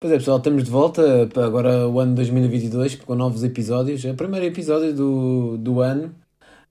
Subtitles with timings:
[0.00, 4.02] Pois é, pessoal, estamos de volta para agora o ano 2022 com novos episódios.
[4.02, 6.14] É o primeiro episódio do, do ano,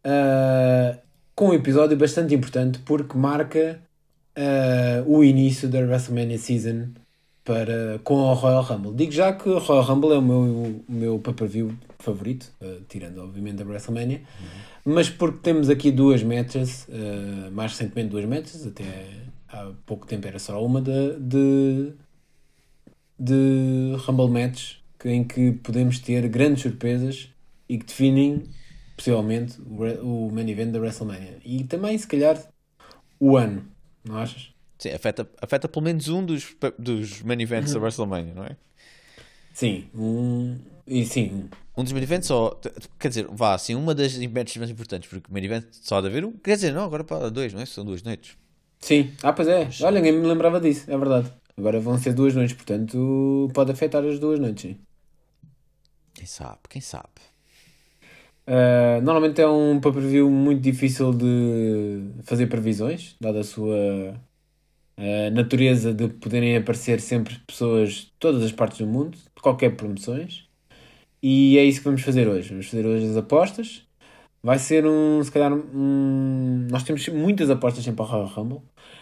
[0.03, 0.99] uh,
[1.35, 3.79] com um episódio bastante importante porque marca
[4.35, 6.87] uh, o início da WrestleMania Season
[7.45, 8.95] para, com o Royal Rumble.
[8.95, 13.21] Digo já que o Royal Rumble é o meu, o meu pay-per-view favorito, uh, tirando
[13.21, 14.23] obviamente a WrestleMania,
[14.85, 14.93] uhum.
[14.95, 16.87] mas porque temos aqui duas matches,
[17.51, 18.85] mais recentemente duas matches, até
[19.49, 21.93] há pouco tempo era só uma de, de
[23.19, 27.29] de Rumble Match em que podemos ter grandes surpresas
[27.67, 28.43] e que definem
[28.95, 31.37] possivelmente o, main event da WrestleMania.
[31.45, 32.37] E também, se calhar,
[33.19, 33.65] o ano,
[34.03, 34.53] não achas?
[34.77, 38.57] Sim, afeta, afeta pelo menos um dos, dos main events da WrestleMania, não é?
[39.53, 40.57] Sim, um.
[40.87, 41.49] E sim.
[41.77, 42.59] Um dos main events só.
[42.97, 46.01] Quer dizer, vá, assim, uma das matches mais importantes, porque o main event só há
[46.01, 46.31] de haver um.
[46.31, 47.65] Quer dizer, não, agora para dois, não é?
[47.65, 48.37] São duas noites.
[48.79, 49.69] Sim, ah, pois é.
[49.81, 51.31] Olha, ninguém me lembrava disso, é verdade.
[51.59, 54.61] Agora vão ser duas noites, portanto pode afetar as duas noites.
[54.63, 54.77] Sim.
[56.13, 57.09] Quem sabe, quem sabe.
[58.47, 63.75] Uh, normalmente é um pay-per-view muito difícil de fazer previsões, dada a sua
[64.97, 69.75] uh, natureza de poderem aparecer sempre pessoas de todas as partes do mundo, de qualquer
[69.75, 70.47] promoções.
[71.21, 72.49] E é isso que vamos fazer hoje.
[72.49, 73.85] Vamos fazer hoje as apostas.
[74.41, 76.67] Vai ser um, se calhar, um...
[76.71, 78.61] nós temos muitas apostas sempre para o Royal Rumble.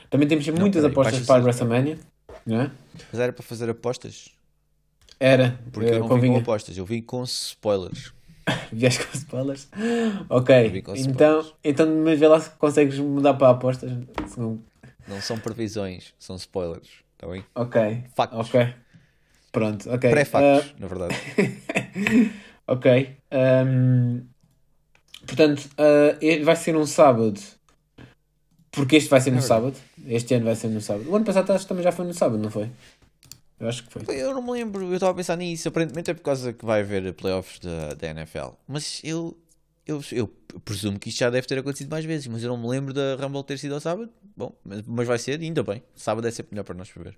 [0.09, 1.99] Também temos Não, muitas apostas para a WrestleMania.
[2.49, 2.71] É?
[3.11, 4.29] Mas era para fazer apostas?
[5.19, 6.33] Era, porque eu não convinha.
[6.33, 8.13] vim com apostas, eu vim com spoilers.
[8.71, 9.67] Vieste com spoilers?
[10.29, 11.53] Ok, com então, spoilers.
[11.63, 13.91] então mas vê lá se consegues mudar para apostas.
[14.37, 14.61] Não...
[15.07, 17.43] não são previsões, são spoilers, está bem?
[17.55, 18.39] Ok, factos.
[18.39, 18.73] Ok,
[19.51, 20.09] pronto, ok.
[20.09, 20.75] Pré-factos, uh...
[20.79, 21.15] na verdade.
[22.67, 23.17] ok,
[23.65, 24.21] um...
[25.25, 27.41] portanto, uh, vai ser um sábado
[28.77, 29.75] porque este vai ser no é sábado.
[30.05, 31.09] Este ano vai ser no sábado.
[31.09, 32.69] O ano passado acho que também já foi no sábado, não foi?
[33.59, 34.15] Eu acho que foi.
[34.15, 35.67] Eu não me lembro, eu estava a pensar nisso.
[35.67, 38.49] Aparentemente é por causa que vai haver playoffs da, da NFL.
[38.67, 39.35] Mas eu,
[39.87, 40.27] eu, eu
[40.63, 42.27] presumo que isto já deve ter acontecido mais vezes.
[42.27, 44.11] Mas eu não me lembro da Rumble ter sido ao sábado.
[44.35, 45.81] Bom, mas, mas vai ser, ainda bem.
[45.95, 47.17] Sábado é sempre melhor para nós para ver.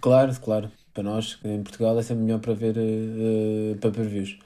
[0.00, 0.72] Claro, claro.
[0.94, 4.38] Para nós, em Portugal, é sempre melhor para ver uh, para ver views.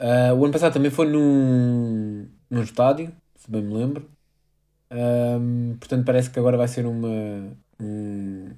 [0.00, 4.15] Uh, o ano passado também foi num, num estádio, se bem me lembro.
[4.90, 8.50] Um, portanto, parece que agora vai ser uma, um,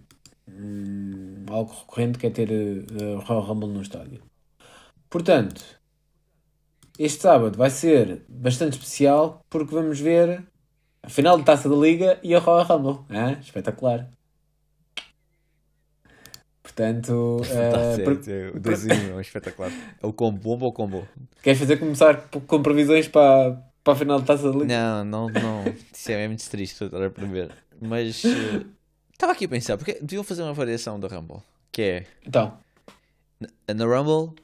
[0.48, 4.22] um, algo recorrente que é ter uh, Royal Rumble no estádio.
[5.08, 5.62] Portanto,
[6.98, 10.44] este sábado vai ser bastante especial porque vamos ver
[11.02, 13.04] a final de taça da Liga e a Royal Rumble.
[13.08, 14.10] Ah, espetacular.
[16.62, 18.30] Portanto, uh, per...
[18.30, 19.72] é, o doisinho é espetacular.
[20.00, 21.08] É o combo, bomba ou combo?
[21.42, 24.66] Queres fazer começar com previsões para, para a final de taça de liga.
[24.66, 25.64] Não, não, não.
[25.94, 27.50] Isso é muito triste estar a prever.
[27.80, 28.66] Mas uh,
[29.10, 31.38] estava aqui a pensar, porque deviam fazer uma variação da Rumble.
[31.72, 32.06] Que é.
[32.26, 32.58] Então.
[33.40, 34.36] Na, na Rumble,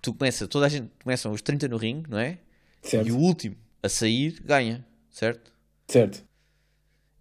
[0.00, 2.38] tu começa, toda a gente começa os 30 no ringue, não é?
[2.80, 3.06] Certo.
[3.06, 5.52] E o último a sair ganha, certo?
[5.86, 6.24] Certo.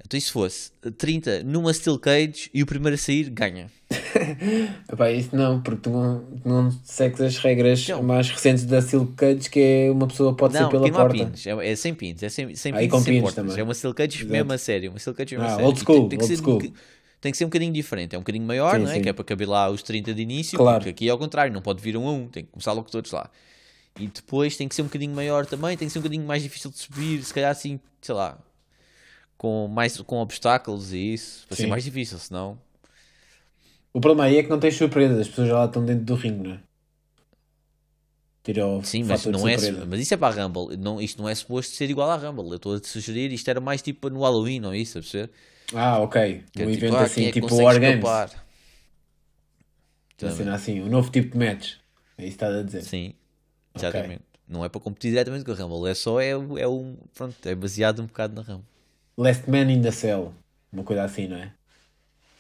[0.06, 3.72] Então, e se fosse 30 numa Steel Cage e o primeiro a sair ganha?
[4.92, 8.04] Epá, isso não, porque tu não, não segues as regras não.
[8.04, 11.26] mais recentes da Steel Cage, que é uma pessoa pode não, ser pela não porta.
[11.26, 13.60] Pins, é, é sem pins, é sem, sem ah, pins, sem pins também.
[13.60, 14.32] É uma Steel Cage Exato.
[14.32, 15.66] mesmo a sério, uma Steel Cage mesmo ah, a sério.
[15.66, 16.74] Old school, tem, tem, old que ser, school.
[17.20, 18.94] tem que ser um bocadinho diferente, é um bocadinho maior, sim, não é?
[18.96, 19.02] Sim.
[19.02, 20.78] Que é para caber lá os 30 de início, claro.
[20.78, 22.92] porque aqui é ao contrário, não pode vir um a um, tem que começar logo
[22.92, 23.28] todos lá.
[24.00, 26.44] E depois tem que ser um bocadinho maior também, tem que ser um bocadinho mais
[26.44, 28.38] difícil de subir, se calhar assim, sei lá,
[29.38, 31.56] com, mais, com obstáculos e isso, Sim.
[31.56, 32.58] ser mais difícil, senão.
[33.94, 36.16] O problema aí é que não tens surpresas, as pessoas já lá estão dentro do
[36.16, 36.60] ringue, não é?
[38.44, 39.56] Tira o Sim, mas, não é,
[39.88, 40.78] mas isso é para a Rumble.
[40.78, 42.48] Não, isto não é suposto ser igual à Rumble.
[42.50, 45.00] Eu estou a te sugerir, isto era mais tipo no Halloween, não é isso?
[45.00, 45.32] A perceber?
[45.74, 46.44] Ah, ok.
[46.52, 48.06] Que um é evento tipo, ah, assim, é tipo War Games.
[50.16, 50.50] Também.
[50.50, 51.74] assim, um novo tipo de match.
[52.18, 52.84] É isso que estás a dizer.
[52.84, 53.14] Sim,
[53.76, 54.16] exatamente.
[54.16, 54.20] Okay.
[54.48, 56.98] Não é para competir diretamente com a Rumble, é só é, é um.
[57.16, 58.75] Pronto, é baseado um bocado na Rumble.
[59.18, 60.34] Last Man in the Cell.
[60.72, 61.52] Uma coisa assim, não é?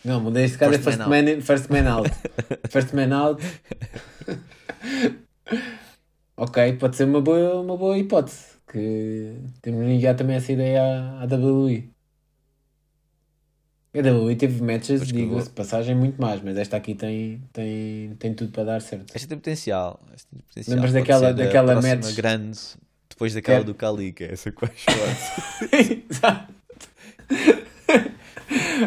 [0.06, 2.12] Não, mas neste caso first é First Man, man, first man Out.
[2.69, 3.44] first Man Out.
[6.38, 8.56] ok, pode ser uma boa, uma boa hipótese.
[8.72, 11.89] Que temos de enviar também essa ideia à, à WWE.
[13.95, 18.51] A WWE teve matches, digo-se, passagem muito mais, mas esta aqui tem, tem, tem tudo
[18.51, 19.16] para dar certo.
[19.16, 20.01] Esta tem potencial.
[20.13, 20.75] Esta tem potencial.
[20.75, 22.13] Lembras daquela, daquela match?
[22.13, 22.60] grande,
[23.10, 23.63] depois daquela é.
[23.63, 24.66] do Kali, que é essa que
[26.12, 26.54] Exato.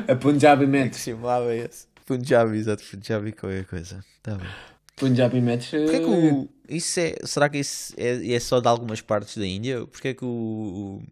[0.09, 0.93] A Punjabi match.
[0.93, 1.87] que chamava esse?
[2.07, 4.05] Punjabi, exato, Punjabi qualquer coisa.
[4.23, 4.47] Tá bem.
[4.97, 5.71] Punjabi match.
[5.71, 9.47] Porquê que o, isso é, será que isso é, é só de algumas partes da
[9.47, 9.87] Índia?
[9.87, 11.03] Porquê que o,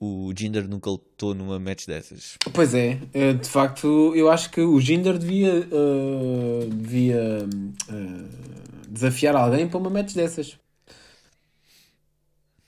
[0.00, 2.36] o Jinder nunca lutou numa match dessas.
[2.52, 7.46] Pois é, eh, de facto, eu acho que o Jinder devia, uh, devia
[7.90, 10.58] uh, desafiar alguém para uma match dessas.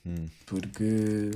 [0.05, 0.27] Hum.
[0.45, 1.31] Porque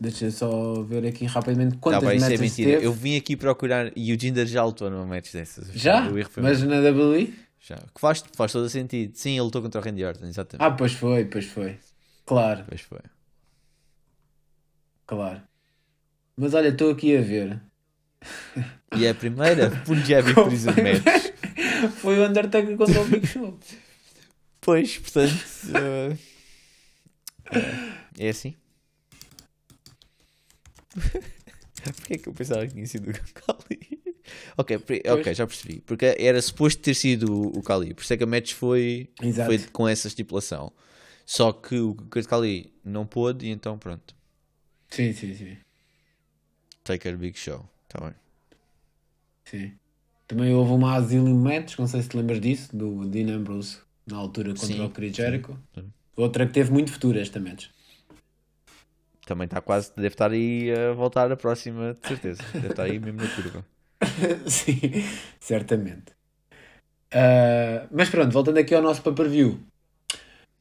[0.00, 2.70] deixa só ver aqui rapidamente quantas Tá bem, isso é matches mentira.
[2.72, 2.86] teve.
[2.86, 5.68] Eu vim aqui procurar e o Jinder já lutou numa match dessas.
[5.72, 6.08] Já?
[6.38, 7.34] Mas na WWE?
[7.60, 7.76] Já.
[7.76, 9.12] Que faz, faz todo sentido.
[9.16, 10.64] Sim, ele lutou contra o Randy Orton, exatamente.
[10.64, 11.78] Ah, pois foi, pois foi.
[12.24, 12.98] Claro, Pois foi.
[15.06, 15.40] claro.
[16.36, 17.60] Mas olha, estou aqui a ver.
[18.96, 21.32] E é a primeira Punjabi Prison Match.
[21.96, 23.58] Foi o Undertaker contra o Big Show.
[24.60, 25.34] Pois, portanto.
[25.74, 26.16] eh,
[28.18, 28.54] é assim.
[31.84, 34.02] Porquê é que eu pensava que tinha sido o Kali?
[34.56, 34.76] ok,
[35.08, 35.80] ok, já percebi.
[35.80, 37.94] Porque era suposto ter sido o Kali.
[37.94, 39.46] Por isso é que a match foi, Exato.
[39.48, 40.72] foi com essa estipulação.
[41.24, 41.94] Só que o
[42.28, 44.14] Kali não pôde e então pronto.
[44.88, 45.56] Sim, sim, sim.
[46.84, 47.68] Taker Big Show.
[47.88, 48.14] Tá bem.
[49.44, 49.72] sim.
[50.28, 54.16] Também houve uma Asylum Match, não sei se te lembras disso, do Dean Ambrose, na
[54.16, 55.56] altura contra Sim, o Chris Jericho.
[55.72, 55.84] sim.
[56.16, 57.66] Outra que teve muito futuro esta match.
[59.26, 59.92] Também está quase.
[59.94, 62.42] Deve estar aí a voltar a próxima, de certeza.
[62.54, 63.64] Deve estar aí mesmo na curva.
[64.46, 64.80] Sim,
[65.40, 66.14] certamente.
[67.12, 69.58] Ah, mas pronto, voltando aqui ao nosso pay-per-view.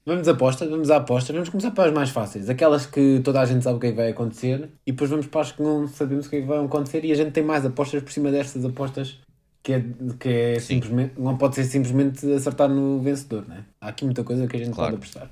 [0.05, 1.31] Vamos apostas, vamos à aposta.
[1.33, 3.89] Vamos começar para as mais fáceis, aquelas que toda a gente sabe o que é
[3.91, 6.47] que vai acontecer, e depois vamos para as que não sabemos o que é que
[6.47, 9.19] vai acontecer, e a gente tem mais apostas por cima destas apostas
[9.63, 9.83] que é,
[10.19, 10.75] que é Sim.
[10.75, 13.65] simplesmente, não pode ser simplesmente acertar no vencedor, né?
[13.81, 14.91] Há aqui muita coisa que a gente Claro.
[14.91, 15.31] pode apostar.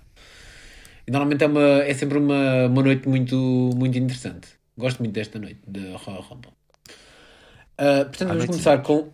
[1.07, 3.35] E normalmente é, uma, é sempre uma, uma noite muito,
[3.75, 4.47] muito interessante.
[4.77, 6.51] Gosto muito desta noite de Royal Rumble.
[7.77, 9.11] Ah, portanto, vamos começar com,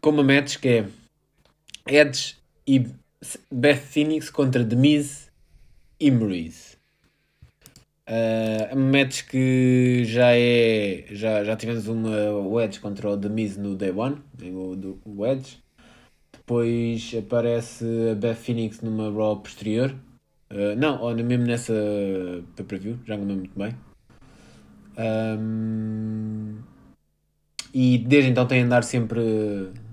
[0.00, 0.86] com uma match que é
[1.86, 2.36] Edge
[2.66, 2.86] e
[3.50, 5.30] Beth Phoenix contra The Miz
[6.00, 6.76] e Maurice.
[8.06, 11.06] Ah, é uma match que já é.
[11.10, 15.00] Já, já tivemos uma o Edge contra o The Miz no Day One, o, do-
[15.04, 15.58] o Edge.
[16.32, 19.94] Depois aparece a Beth Phoenix numa Raw posterior.
[20.54, 21.74] Ah, não, ou mesmo nessa
[22.54, 23.76] pay-per-view, já não me lembro muito bem.
[24.96, 26.62] Ahm,
[27.72, 29.20] e desde então tem a andar sempre,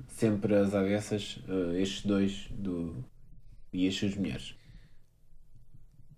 [0.07, 3.03] sempre às avessas ah, estes dois do,
[3.73, 4.51] e as suas mulheres.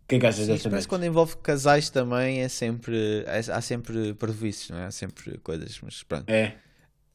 [0.04, 3.24] O que é que achas desta que quando envolve casais também é sempre.
[3.26, 4.86] é- há sempre parvoíces, não é?
[4.88, 6.30] Há sempre coisas, mas pronto.
[6.30, 6.58] É.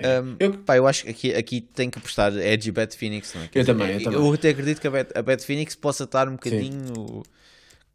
[0.00, 3.34] Um, Eu- pá, eu acho que aqui, aqui tem que apostar Edge e Beth Phoenix,
[3.34, 3.44] não é?
[3.46, 4.20] Eu dizer, também, eu é- também.
[4.20, 7.22] Eu até acredito que a Beth, a Phoenix possa estar um bocadinho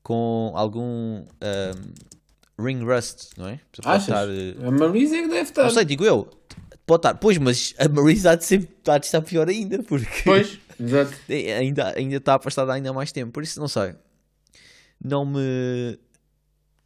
[0.01, 3.59] com algum um, ring rust, não é?
[3.81, 5.63] Pode estar, eh, A Maurice é que deve estar.
[5.63, 6.29] não sei, digo eu.
[6.85, 10.05] Pode estar, pois, mas a Marisa há de, sempre, há de estar pior ainda, porque
[10.25, 11.13] Pois, exato.
[11.29, 13.95] É, ainda, ainda está afastada ainda mais tempo, por isso não sei.
[15.01, 15.97] Não me.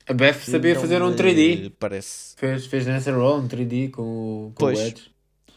[0.07, 1.73] A Beth sabia não fazer um me 3D.
[1.79, 2.35] Parece.
[2.37, 4.79] Fez, fez nessa Raw um 3D com, o- com Pois.
[4.79, 5.11] o Edge.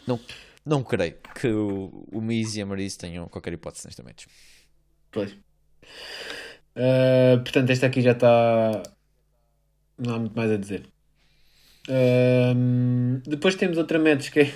[0.07, 0.21] Não,
[0.67, 4.27] não creio que o, o Miz e a Maryse tenham qualquer hipótese nesta match.
[5.13, 5.37] Pois.
[6.75, 8.83] Ah, portanto, esta aqui já está.
[9.99, 10.87] Não há muito mais a dizer.
[11.89, 14.53] Ahm, depois temos outra match que é.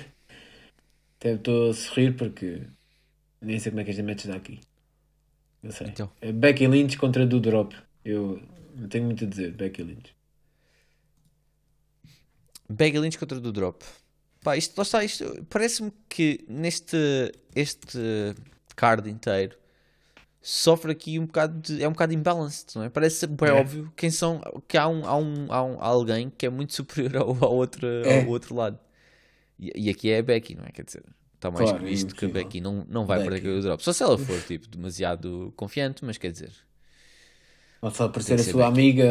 [1.19, 2.61] Até estou a sorrir porque
[3.41, 4.59] nem sei como é que esta match dá aqui.
[5.63, 5.87] Não sei.
[5.87, 6.11] Então.
[6.21, 7.75] É Becky Lynch contra Do Drop.
[8.03, 8.41] Eu
[8.75, 10.15] não tenho muito a dizer, Becky Lynch.
[12.69, 13.83] Becky Lynch contra do Drop.
[14.41, 16.97] Pá, isto, lá está, isto parece-me que neste
[17.55, 17.97] este
[18.75, 19.57] card inteiro
[20.41, 22.89] sofre aqui um bocado de, é um bocado imbalanced, não é?
[22.89, 23.53] Parece bem É.
[23.53, 27.15] óbvio quem são, que há, um, há, um, há, um, alguém que é muito superior
[27.17, 28.21] ao, ao, outro, É.
[28.21, 28.77] ao outro lado.
[29.57, 30.69] E, e aqui é a Becky, não é?
[30.71, 31.03] Quer dizer,
[31.33, 32.29] está mais Claro, que visto que a.
[32.29, 33.31] Becky não, não vai Becky.
[33.31, 33.83] perder o Drop.
[33.83, 36.51] Só se ela for tipo demasiado confiante, mas quer dizer,
[37.85, 39.05] Ou só aparecer a sua amiga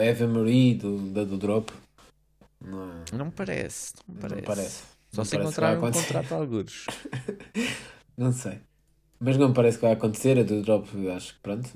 [0.00, 1.72] Eva Marie do, da do Drop.
[2.64, 4.46] Não, não me parece, não me não parece.
[4.46, 4.82] parece.
[5.10, 6.86] Só Não se parece encontrar um contrato a algures.
[8.16, 8.60] Não sei.
[9.18, 10.38] Mas não parece que vai acontecer.
[10.38, 11.70] A do Drop, acho que pronto.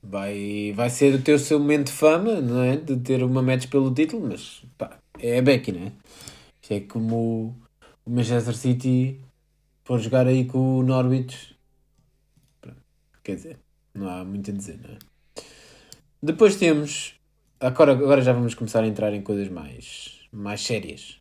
[0.00, 2.76] Vai, vai ser o teu seu momento de fama, não é?
[2.76, 5.92] De ter uma match pelo título, mas pá, é a Becky, não é?
[6.62, 7.56] Isto é como
[8.04, 9.20] o Manchester City
[9.82, 11.56] for jogar aí com o Norwich.
[12.60, 12.80] Pronto.
[13.22, 13.63] Quer dizer,
[13.94, 14.98] não há muito a dizer, não é?
[16.22, 17.14] Depois temos.
[17.60, 21.18] Agora, agora já vamos começar a entrar em coisas mais, mais sérias.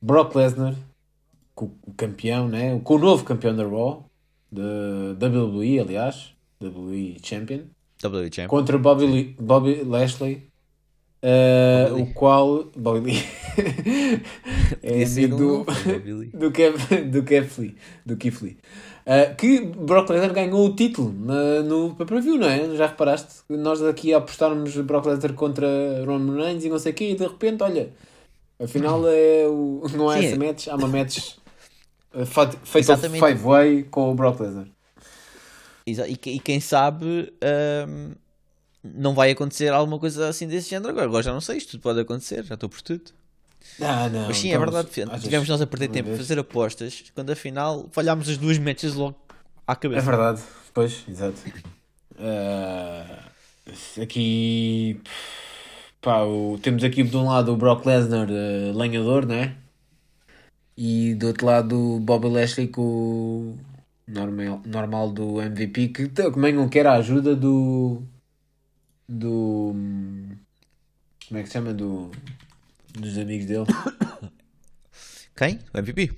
[0.00, 0.74] Brock Lesnar
[1.54, 2.78] com o campeão, né?
[2.84, 4.04] com o novo campeão da Raw,
[4.50, 6.32] da WWE, aliás,
[6.62, 7.62] WWE Champion,
[8.04, 8.48] WWE Champ.
[8.48, 10.48] contra Bobby, Lee- Bobby Lashley
[11.20, 12.64] Uh, Bobby o qual.
[12.76, 13.24] Bobby Lee.
[14.82, 15.66] é amigo do,
[16.32, 16.76] do, Kev,
[17.10, 17.76] do Kev Lee.
[18.06, 18.56] Do Keith Lee.
[19.08, 21.10] Uh, que Brock Lesnar ganhou o título
[21.64, 22.76] no pay-per-view, não é?
[22.76, 23.36] Já reparaste?
[23.48, 25.66] Nós aqui a apostarmos Brock Lesnar contra
[26.04, 27.90] Roman Reigns e não sei o quê, e de repente, olha,
[28.62, 30.38] afinal é o, não é Sim, essa é.
[30.38, 31.36] match, há uma match
[32.26, 34.66] fa- feita five-way com o Brock Lesnar.
[35.86, 35.92] E,
[36.26, 38.12] e quem sabe ahm,
[38.84, 41.06] não vai acontecer alguma coisa assim desse género agora.
[41.06, 43.10] Agora já não sei, isto tudo pode acontecer, já estou por tudo.
[43.80, 46.38] Ah, não, Mas sim, então, é verdade, achas- tivemos nós a perder tempo a fazer
[46.38, 49.16] apostas quando afinal falhámos as duas matches logo
[49.66, 50.06] à É cabeça.
[50.06, 50.42] verdade,
[50.74, 51.38] pois, exato.
[52.18, 53.28] Ah,
[54.02, 55.00] aqui,
[56.00, 59.56] pá, o- temos aqui de um lado o Brock Lesnar, eh, lenhador, né?
[60.76, 63.58] E do outro lado o Bobby Lashley com o
[64.06, 68.02] normal, normal do MVP, que também não quer a ajuda do.
[69.08, 69.72] do.
[71.28, 71.72] como é que se chama?
[71.74, 72.10] Do,
[72.94, 73.66] dos amigos dele.
[75.36, 75.58] Quem?
[75.72, 76.10] O MVP.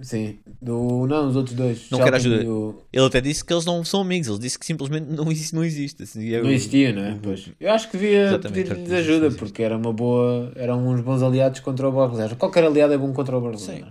[0.00, 1.06] Sim, do.
[1.08, 1.90] não, os outros dois.
[1.90, 2.78] Não quer Shelton ajuda.
[2.92, 5.54] Ele até disse que eles não são amigos, ele disse que simplesmente não existe.
[5.54, 7.18] Não existe assim, é Não existia, não é?
[7.20, 7.50] Pois.
[7.58, 11.88] Eu acho que devia pedir-lhes ajuda, porque era uma boa, eram uns bons aliados contra
[11.88, 12.36] o Lesnar.
[12.36, 13.84] Qualquer aliado é bom contra o Brock Sim.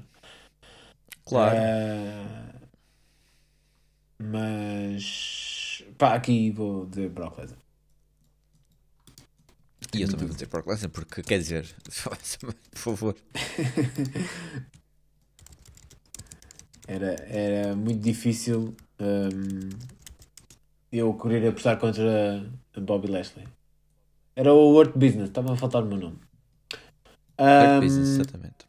[1.25, 1.58] Claro.
[1.58, 2.25] Eh,
[4.20, 7.60] mas pá, aqui vou dizer Brock Lesnar.
[9.98, 11.66] E eu também vou dizer Brock Lesnar, porque quer dizer,
[12.39, 13.16] por favor.
[16.88, 19.70] Era, era muito difícil hum,
[20.89, 23.46] eu querer apostar contra Bobby Lashley.
[24.34, 26.20] Era o World Business, estava a faltar o meu nome.
[27.38, 28.66] Hum, business, exatamente.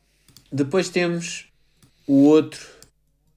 [0.51, 1.49] Depois temos
[2.09, 2.61] o outro,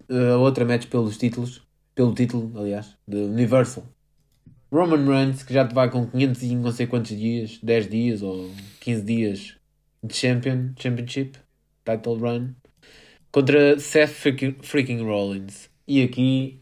[0.09, 1.61] eh, a outra match pelos títulos,
[1.93, 3.83] pelo título, aliás, de Universal.
[4.71, 8.21] Roman Reigns, que já te vai com 500 e não sei quantos dias, 10 dias
[8.21, 8.49] ou
[8.79, 9.57] 15 dias
[10.01, 11.37] de champion, Championship,
[11.83, 12.53] Title Run,
[13.31, 14.13] contra Seth
[14.63, 15.69] freaking, Rollins.
[15.87, 16.61] E aqui,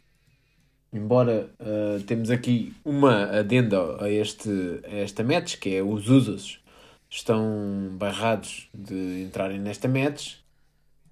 [0.92, 4.50] embora eh, temos aqui uma adenda a, este,
[4.86, 6.62] a esta match, que é os Usos
[7.10, 10.38] estão barrados de entrarem nesta match.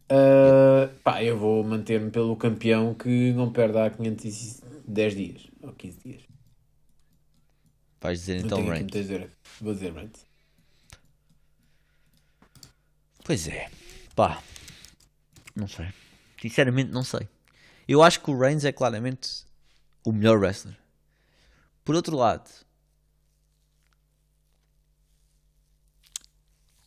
[0.10, 6.00] Uh, pá, eu vou manter-me pelo campeão que não perde há 510 dias ou 15
[6.04, 6.27] dias.
[8.00, 9.32] Vais dizer Não então tenho a dizer.
[9.60, 10.26] Vou dizer Reigns.
[13.24, 13.70] Pois é,
[14.16, 14.42] pá,
[15.56, 15.88] não sei.
[16.40, 17.28] Sinceramente, não sei.
[17.88, 19.46] Eu acho que o Reigns é claramente
[20.06, 20.78] o melhor wrestler.
[21.84, 22.50] Por outro lado,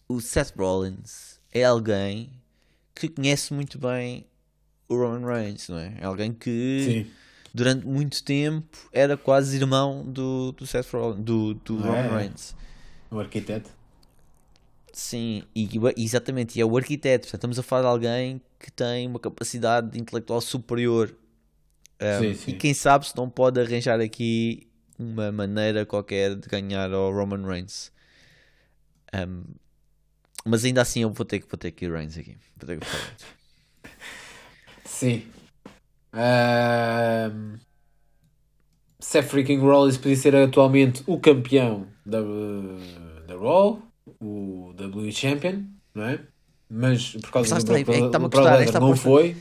[0.09, 2.31] o Seth Rollins é alguém
[2.95, 4.27] que conhece muito bem
[4.89, 5.95] o Roman Reigns, não é?
[6.01, 7.13] É alguém que Sim.
[7.55, 12.19] Durante muito tempo era quase irmão do, do Seth Rollins, do, do Ah, Roman é?
[12.19, 12.55] Reigns.
[13.11, 13.71] O arquiteto.
[14.93, 17.27] Sim, e, exatamente, e é o arquiteto.
[17.27, 21.15] Portanto, estamos a falar de alguém que tem uma capacidade intelectual superior.
[22.01, 22.51] Um, Sim, sim.
[22.53, 24.67] E quem sabe se não pode arranjar aqui
[24.99, 27.93] uma maneira qualquer de ganhar ao Roman Reigns.
[29.15, 29.45] Um,
[30.45, 32.37] mas ainda assim eu vou ter que vou ter que ir Reigns aqui.
[32.57, 32.87] Vou ter que.
[34.85, 35.25] Sim.
[36.13, 37.59] Ahm,
[38.99, 42.19] Seth freaking Rollins podia ser atualmente o campeão da,
[43.27, 43.81] da Raw,
[44.21, 45.63] o WWE Champion,
[45.95, 46.21] não é?
[46.69, 48.97] Mas por causa do Brock, é que está-me a do Brock custar Lesnar esta não
[48.97, 49.37] foi.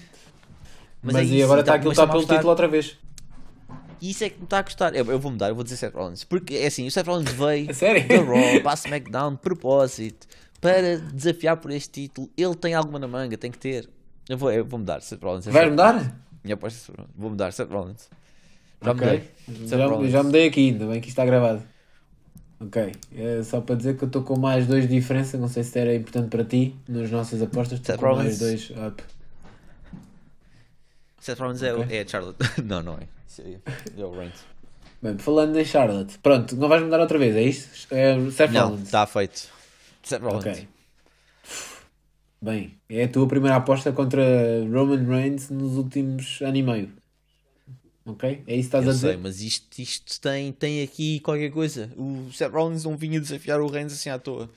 [1.02, 2.38] Mas Mas, é e isso, agora então, está está-me a pelo custar.
[2.38, 2.98] título outra vez.
[4.02, 4.96] E isso é que me está a custar.
[4.96, 6.24] Eu, eu vou mudar, eu vou dizer Seth Rollins.
[6.24, 8.08] Porque é assim, o Seth Rollins veio sério?
[8.08, 10.28] da Raw para a SmackDown de propósito
[10.62, 12.30] para desafiar por este título.
[12.38, 13.90] Ele tem alguma na manga, tem que ter.
[14.28, 15.48] Eu vou, eu vou mudar, Seth Rollins.
[15.48, 16.16] é Vais Seth mudar?
[16.56, 17.04] É.
[17.16, 18.10] Vou mudar, Seth Rollins.
[18.82, 19.06] Já Ok.
[19.48, 19.68] mudei.
[19.68, 21.62] Já, já mudei aqui, ainda bem que isto está gravado.
[22.62, 22.92] Ok.
[23.16, 25.38] É só para dizer que eu estou com mais dois de diferença.
[25.38, 27.80] Não sei se era importante para ti nas nossas apostas.
[27.80, 28.24] Estou Seth com Rollins.
[28.26, 29.04] mais dois up.
[31.20, 31.98] Seth Rollins é, o- Ok.
[31.98, 32.38] é a Charlotte.
[32.64, 33.08] não, não é.
[33.28, 33.42] Isso
[33.98, 34.44] É o Reigns.
[35.02, 37.88] Bem, falando em Charlotte, pronto, não vais mudar outra vez, é isto?
[37.94, 38.84] É Seth Não, Rollins.
[38.86, 39.48] está feito.
[40.04, 40.46] Seth Rollins.
[40.46, 40.68] Ok.
[42.42, 44.22] Bem, é a tua primeira aposta contra
[44.74, 46.96] Roman Reigns nos últimos ano e meio.
[48.06, 48.24] Ok?
[48.48, 49.16] É isso que estás Eu a dizer?
[49.16, 51.92] sei, mas isto, isto tem, tem aqui qualquer coisa.
[51.98, 54.50] O Seth Rollins não vinha desafiar o Reigns assim à toa.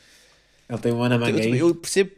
[0.68, 1.70] Ele tem um ano a manga Eu, aí.
[1.70, 2.12] eu percebo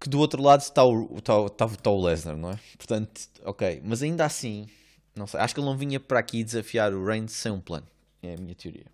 [0.00, 2.58] que do outro lado está o, está, o- está, o- está o Lesnar, não é?
[2.76, 3.82] Portanto, ok.
[3.84, 4.68] Mas ainda assim,
[5.14, 5.40] não sei.
[5.40, 7.86] Acho que ele não vinha para aqui desafiar o Reigns sem um plano.
[8.22, 8.86] É a minha teoria.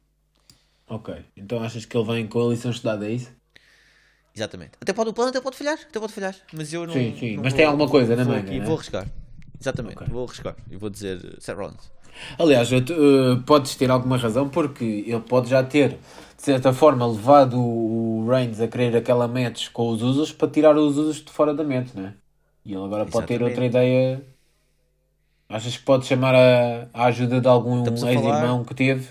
[0.86, 1.08] Ok.
[1.36, 3.34] Então achas que ele vem com a lição estudada, é isso?
[4.34, 4.72] Exatamente.
[4.80, 5.78] Até pode o plano, até pode falhar.
[5.88, 6.34] Até pode falhar.
[6.52, 6.94] Mas eu não.
[6.94, 8.64] Sim, sim, não mas vou- tem alguma coisa na manga, aqui, né?
[8.64, 9.06] Vou arriscar.
[9.60, 10.06] Exatamente, Ok.
[10.10, 11.92] vou arriscar e vou dizer uh, Seth Rollins.
[12.38, 12.80] Aliás, uh,
[13.46, 15.90] podes ter alguma razão porque ele pode já ter,
[16.36, 20.76] de certa forma, levado o Reigns a querer aquela match com os Usos para tirar
[20.76, 22.14] os Usos de fora da match, né?
[22.64, 23.50] E ele agora pode ter Exatamente.
[23.50, 24.22] outra ideia.
[25.48, 29.08] Achas que pode chamar a, a ajuda de algum ex-irmão que teve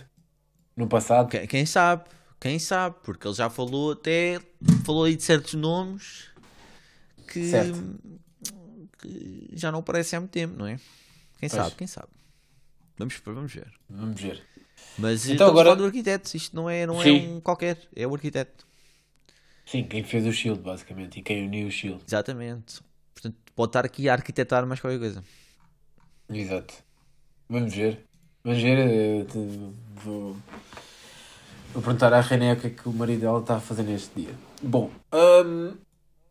[0.76, 1.30] no passado?
[1.30, 2.04] Quem, quem sabe?
[2.42, 2.96] Quem sabe?
[3.04, 4.42] Porque ele já falou até.
[4.84, 6.26] Falou aí de certos nomes
[7.28, 7.80] que, Certo.
[9.00, 10.78] que já não aparecem há muito tempo, não é?
[11.40, 11.52] Quem Pois.
[11.52, 11.76] sabe?
[11.76, 12.08] Quem sabe?
[12.98, 13.72] Vamos, vamos ver.
[13.90, 14.44] Vamos ver.
[14.98, 18.66] Mas Então agora- do arquiteto, isto não é, não é um qualquer, é o arquiteto.
[19.66, 22.04] Sim, quem fez o Shield, basicamente, e quem uniu o Shield.
[22.06, 22.82] Exatamente.
[23.14, 25.24] Portanto, pode estar aqui a arquitetar mais qualquer coisa.
[26.28, 26.74] Exato.
[27.48, 28.04] Vamos ver.
[28.44, 28.78] Vamos ver.
[28.80, 29.26] eh,
[30.04, 30.36] Vou,
[31.74, 34.22] vou perguntar à René o que é que o marido dela está a fazer neste
[34.22, 34.34] dia.
[34.62, 35.74] Bom, hum,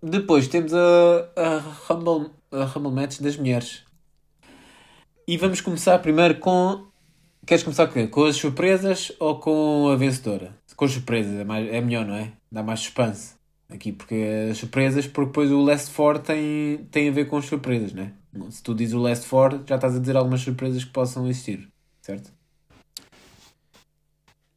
[0.03, 3.85] depois temos a, a, Rumble, a Rumble Match das mulheres.
[5.27, 6.87] E vamos começar primeiro com.
[7.47, 10.55] Queres começar com, com as surpresas ou com a vencedora?
[10.77, 12.33] Com as surpresas é, mais, é melhor, não é?
[12.51, 13.35] Dá mais suspense
[13.71, 17.47] aqui, porque as surpresas, porque depois o Last Four tem, tem a ver com as
[17.47, 18.13] surpresas, não é?
[18.51, 21.69] Se tu dizes o Last Four, já estás a dizer algumas surpresas que possam existir,
[22.01, 22.33] certo?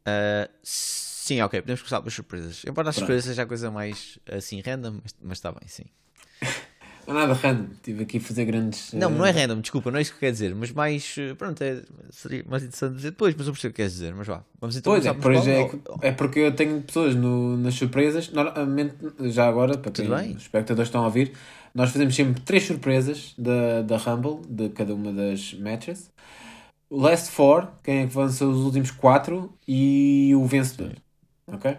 [0.05, 2.63] Ah, sim, ok, podemos começar pelas surpresas.
[2.67, 3.05] Embora as Pronto.
[3.05, 5.86] surpresas seja a coisa mais assim random, mas- está bem, sim.
[7.05, 8.93] Não é nada random, estive aqui a fazer grandes.
[8.93, 11.15] Não, não é random, desculpa, não é isso que quer dizer, mas mais.
[11.38, 11.81] Pronto, é,
[12.12, 14.41] seria mais interessante dizer depois, mas eu percebo o que queres dizer, mas vá.
[14.62, 15.69] Vamos então Pois é, por é,
[16.07, 18.95] é porque eu tenho pessoas no, nas surpresas, normalmente,
[19.31, 20.31] já agora, para quem Tudo bem.
[20.31, 21.33] os espectadores estão a ouvir,
[21.75, 26.10] nós fazemos sempre três surpresas da, da Rumble, de cada uma das matches.
[26.93, 30.93] O Last Four, quem é que avança os últimos quatro, e o vencedor.
[31.47, 31.75] Ok?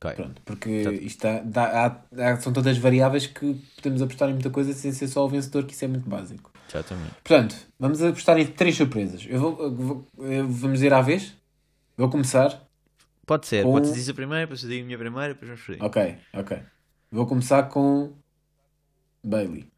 [0.00, 0.14] Ok.
[0.14, 4.32] Pronto, porque Portanto- isto dá, dá- há- há- são todas variáveis que podemos apostar em
[4.32, 6.50] muita coisa sem ser só o vencedor, que isso é muito básico.
[6.70, 7.10] Exatamente.
[7.22, 9.26] Portanto, vamos apostar em três surpresas.
[9.28, 11.36] Eu vou, eu vou- eu- vamos ir à vez?
[11.94, 12.66] Vou começar.
[13.26, 15.68] Pode ser, Com- pode dizer a primeira, depois eu digo a minha primeira, depois vamos
[15.68, 15.86] aí.
[15.86, 16.62] Ok, ok.
[17.10, 18.14] Vou começar com
[19.22, 19.68] Bailey.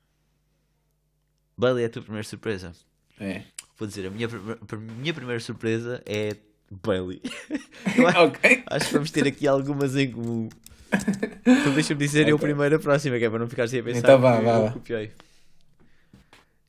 [1.57, 2.73] Bailey é a tua primeira surpresa.
[3.19, 3.43] É.
[3.79, 6.37] Vou dizer, a minha, a minha primeira surpresa é
[6.85, 7.23] Bailey.
[7.97, 8.63] Eu acho, ok.
[8.67, 10.49] acho que vamos ter aqui algumas em comum.
[11.47, 12.47] Então deixa-me dizer eu Ok.
[12.49, 14.73] primeiro a próxima, que é para não ficar sem a pensar Então vá, vá, eu
[14.73, 15.13] copiei.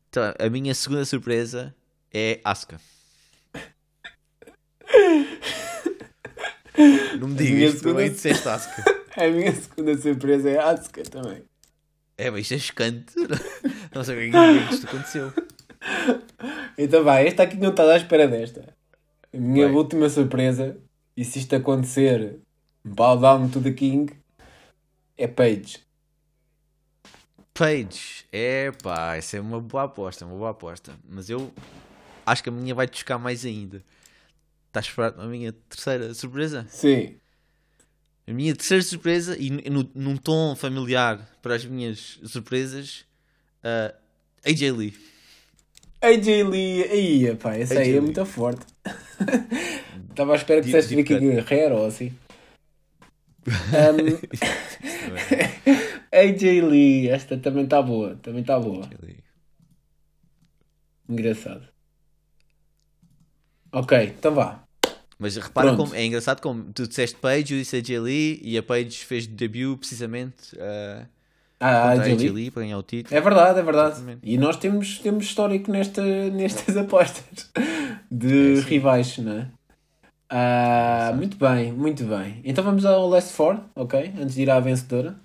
[0.09, 1.73] Então, a minha segunda surpresa
[2.13, 2.79] é Asuka.
[7.19, 8.99] Não me digas, segunda- também disseste Asuka.
[9.17, 11.43] A minha segunda surpresa é Asuka também.
[12.17, 13.13] É, mas isto é chocante.
[13.93, 15.33] Não sei o que é que isto aconteceu.
[16.77, 18.73] Então vai, esta aqui não está à espera desta.
[19.33, 19.75] A minha Vai.
[19.75, 20.77] última surpresa,
[21.15, 22.39] e se isto acontecer,
[22.83, 24.11] bow down to the king,
[25.17, 25.79] é Paige.
[27.53, 30.93] Page, é pá, essa é uma boa aposta, uma boa aposta.
[31.07, 31.51] Mas eu
[32.25, 33.83] acho que a minha vai chocar mais ainda.
[34.67, 36.65] Estás para a minha terceira surpresa?
[36.69, 37.17] Sim.
[38.25, 43.05] A minha terceira surpresa, e no, num tom familiar para as minhas surpresas,
[43.63, 43.93] uh,
[44.45, 45.18] AJ Lee.
[46.01, 48.01] AJ Lee, aí, pá, essa aí AJ é Lee.
[48.01, 48.65] muito forte.
[50.09, 51.19] Estava à espera que deep Vicky.
[51.19, 52.13] Guerrero ou assim.
[53.49, 54.19] Um,
[56.11, 58.87] AJ Lee, esta também está boa, também está boa.
[61.07, 61.67] Engraçado.
[63.71, 64.63] Ok, então vá.
[65.17, 65.83] Mas repara Pronto.
[65.89, 69.25] como é engraçado como tu disseste Page, eu disse AJ Lee e a Page fez
[69.25, 71.07] debut precisamente uh,
[71.59, 72.29] Ah, a Lee.
[72.29, 73.15] Lee para ganhar o título.
[73.17, 73.95] É verdade, é verdade.
[73.95, 74.21] Exatamente.
[74.23, 77.51] E nós temos, temos histórico nesta, nestas apostas
[78.09, 79.47] de É, rivais, não é?
[80.29, 82.39] Ah, muito bem, muito bem.
[82.43, 84.13] Então vamos ao Last Four, ok?
[84.19, 85.15] Antes de ir à vencedora.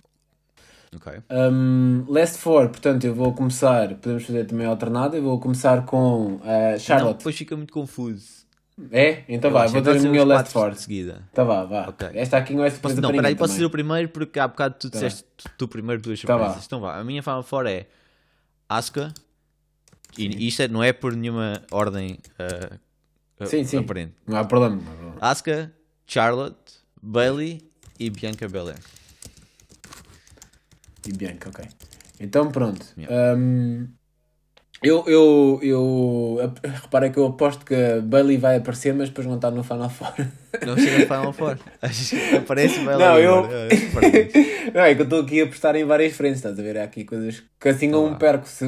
[0.94, 1.22] Ok.
[1.30, 3.88] Um, last Four, portanto, eu vou começar.
[3.96, 5.16] Podemos fazer também alternado.
[5.16, 7.18] Eu vou começar com Não, Charlotte.
[7.18, 8.43] depois fica muito confuso.
[8.90, 9.22] É?
[9.28, 10.70] Então Eu vá, vou ter o dizer meu Last Four.
[10.72, 11.22] de seguida.
[11.30, 11.88] Então vá, vá.
[11.88, 12.08] Ok.
[12.14, 14.48] Esta aqui não é Posso, surpresa não, para peraí, posso dizer o primeiro porque há
[14.48, 16.56] bocado tu Tá disseste tu, tu primeiro duas Tá surpresas.
[16.56, 16.62] vá.
[16.66, 17.86] então vá, a minha Final Four é
[18.68, 19.14] Asuka
[20.18, 22.18] e isto é- não é por nenhuma ordem
[23.40, 23.78] uh, Sim, sim.
[23.78, 24.14] aparente.
[24.26, 24.76] Não há problema.
[24.76, 25.16] Não há problema.
[25.20, 25.72] Asuka,
[26.06, 27.62] Charlotte, Bailey
[27.98, 28.78] e Bianca Belair.
[31.06, 31.64] E Bianca, ok.
[32.18, 32.84] Então pronto.
[32.96, 33.36] Yeah.
[33.38, 33.88] Um,
[34.84, 39.36] eu, eu, eu repara que eu aposto que a Bailey vai aparecer, mas depois não
[39.36, 40.12] está no Final Four.
[40.66, 41.58] Não chega no Final Four.
[42.38, 43.44] Aparece lá Não, eu-?
[43.44, 44.32] Ah, parabéns.
[44.74, 46.78] não, é que eu estou aqui a apostar em várias frentes, estás a ver?
[46.78, 48.16] Há aqui coisas que assim não Tá.
[48.16, 48.46] perco.
[48.48, 48.64] Se,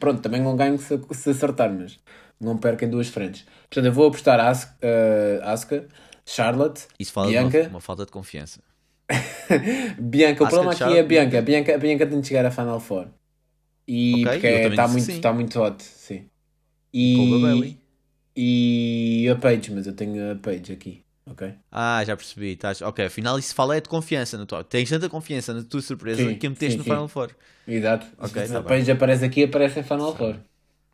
[0.00, 1.98] pronto, também não ganho se, se acertar, mas
[2.40, 3.44] não perco em duas frentes.
[3.68, 5.84] Portanto, eu vou apostar a Asuka, eh, Asuka,
[6.24, 7.68] Charlotte, Isso fala de uma, Bianca.
[7.70, 8.60] uma falta de confiança.
[9.98, 10.42] Bianca.
[10.44, 11.38] O Asuka, problema aqui é a Bianca.
[11.38, 13.06] A Bianca, Bianca tem de chegar a Final Four.
[13.88, 15.20] E Ok, porque está muito, sim.
[15.20, 16.30] tá muito hot, sim.
[17.12, 17.80] Com o E, Bailey.
[18.36, 21.58] e a Paige, mas eu tenho a Paige aqui, ok?
[21.70, 22.52] Ah, já percebi.
[22.52, 22.80] Estás...
[22.82, 24.38] Ok, afinal isso fala é de confiança.
[24.38, 24.62] No teu...
[24.64, 26.84] Tens tanta confiança na tua surpresa Sim, que a meteste sim, no sim.
[26.84, 27.34] Final Four.
[27.66, 28.06] Exato.
[28.18, 28.80] Ok, Se tá a bem.
[28.80, 30.40] Paige aparece aqui, aparece em Final Four.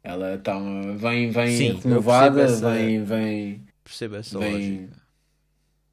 [0.03, 0.55] Ela tá,
[0.97, 5.03] vem, vem Sim, renovada, percebo essa- vem, vem, Perceba essa Bem, lógica.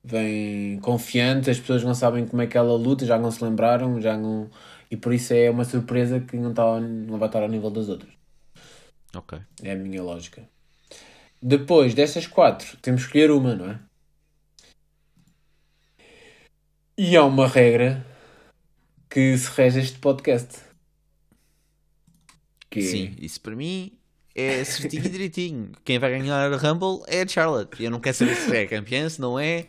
[0.04, 4.00] vem confiante, as pessoas não sabem como é que ela luta, já não se lembraram,
[4.02, 4.50] já não.
[4.92, 7.70] E por isso é uma surpresa que não, tá, ao- não vai estar ao nível
[7.70, 8.12] das outras.
[9.16, 9.40] Ok.
[9.64, 10.48] É a minha lógica.
[11.42, 13.80] Depois destas quatro, temos que escolher uma, não é?
[16.98, 18.06] E há uma regra
[19.10, 20.60] que se rege este podcast.
[22.70, 23.98] Que é- Sim, isso para mim
[24.36, 25.72] é certinho e direitinho.
[25.86, 27.82] Quem vai ganhar a Rumble é a Charlotte.
[27.84, 29.68] Eu não quero saber se é campeã, se não é.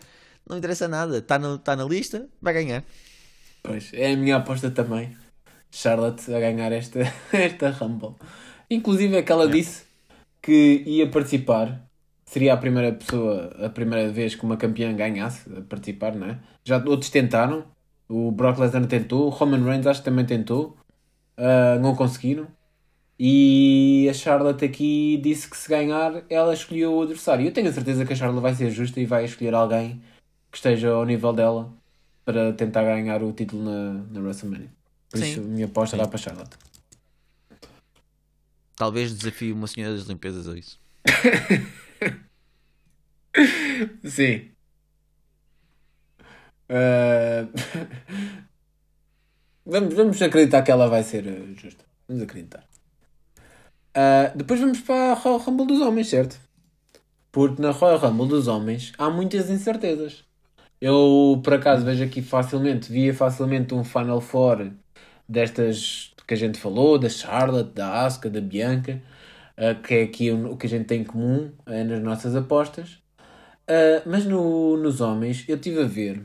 [0.48, 1.18] Não interessa nada.
[1.18, 2.84] Está na, tá na lista, vai ganhar.
[3.62, 5.16] Pois, é a minha aposta também.
[5.70, 7.00] Charlotte a ganhar esta,
[7.32, 8.14] esta Rumble.
[8.70, 9.84] Inclusive é que ela disse
[10.42, 11.88] que ia participar.
[12.24, 16.38] Seria a primeira pessoa, a primeira vez que uma campeã ganhasse a participar, não é?
[16.64, 17.64] Já outros tentaram.
[18.08, 20.76] O Brock Lesnar tentou, o Roman Reigns acho que também tentou.
[21.36, 22.46] Ah, não conseguiram.
[23.18, 27.46] E a Charlotte aqui disse que se ganhar, ela escolheu o adversário.
[27.46, 30.02] Eu tenho a certeza que a Charlotte vai ser justa e vai escolher alguém
[30.50, 31.72] que esteja ao nível dela
[32.24, 34.70] para tentar ganhar o título na, na WrestleMania.
[35.10, 35.30] Por Sim.
[35.30, 36.56] isso, a minha aposta dá para a Charlotte.
[38.76, 40.80] Talvez desafie uma senhora das limpezas a isso.
[44.04, 44.50] Sim.
[46.68, 47.48] Ah,
[49.66, 51.84] vamos, vamos acreditar que ela vai ser eh, justa.
[52.08, 52.64] Vamos acreditar.
[53.92, 56.38] Ah, depois vamos para a Royal Rumble dos homens, certo?
[57.32, 60.24] Porque na Royal Rumble dos homens há muitas incertezas.
[60.80, 64.72] Eu, por acaso, vejo aqui facilmente, via facilmente um Final Four
[65.28, 69.02] destas que a gente falou, da Charlotte, da Asuka, da Bianca,
[69.56, 72.98] ah, que é aqui o que a gente tem em comum ah, nas nossas apostas.
[73.68, 76.22] Ah, mas no, nos homens, eu estive a ver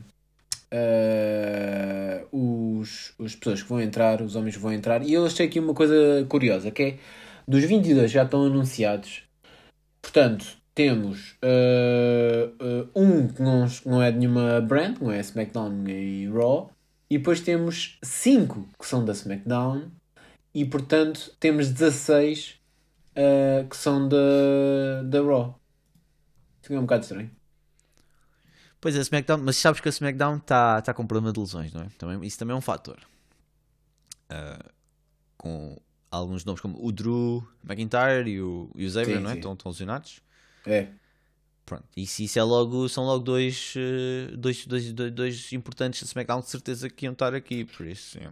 [0.72, 5.46] ah, os, as pessoas que vão entrar, os homens que vão entrar, e eu achei
[5.46, 6.98] aqui uma coisa curiosa, que é,
[7.46, 9.22] dos 22 já estão anunciados,
[10.02, 15.70] portanto, temos ah, ah, um que não, não é de nenhuma brand, não é SmackDown
[15.70, 16.70] nem Raw,
[17.08, 19.90] e depois temos 5 que são da SmackDown,
[20.54, 22.60] e portanto temos 16
[23.16, 25.58] ah, que são da, da Raw.
[26.68, 27.30] É um bocado estranho.
[28.78, 31.72] Pois é, a SmackDown, mas sabes que a SmackDown está tá com problema de lesões,
[31.72, 31.88] não é?
[31.96, 32.98] Também, isso também é um fator.
[34.28, 34.62] Ah,
[35.38, 39.36] com alguns nomes como o Drew McIntyre e o, e o Xavier, Sim, não é?
[39.36, 40.25] estão lesionados.
[40.66, 40.88] É.
[41.64, 41.84] Pronto.
[41.96, 46.06] E se isso é logo, são logo dois, eh, dois, dois, dois, dois importantes da
[46.06, 48.18] SmackDown de certeza que iam estar aqui, por isso.
[48.18, 48.26] sim.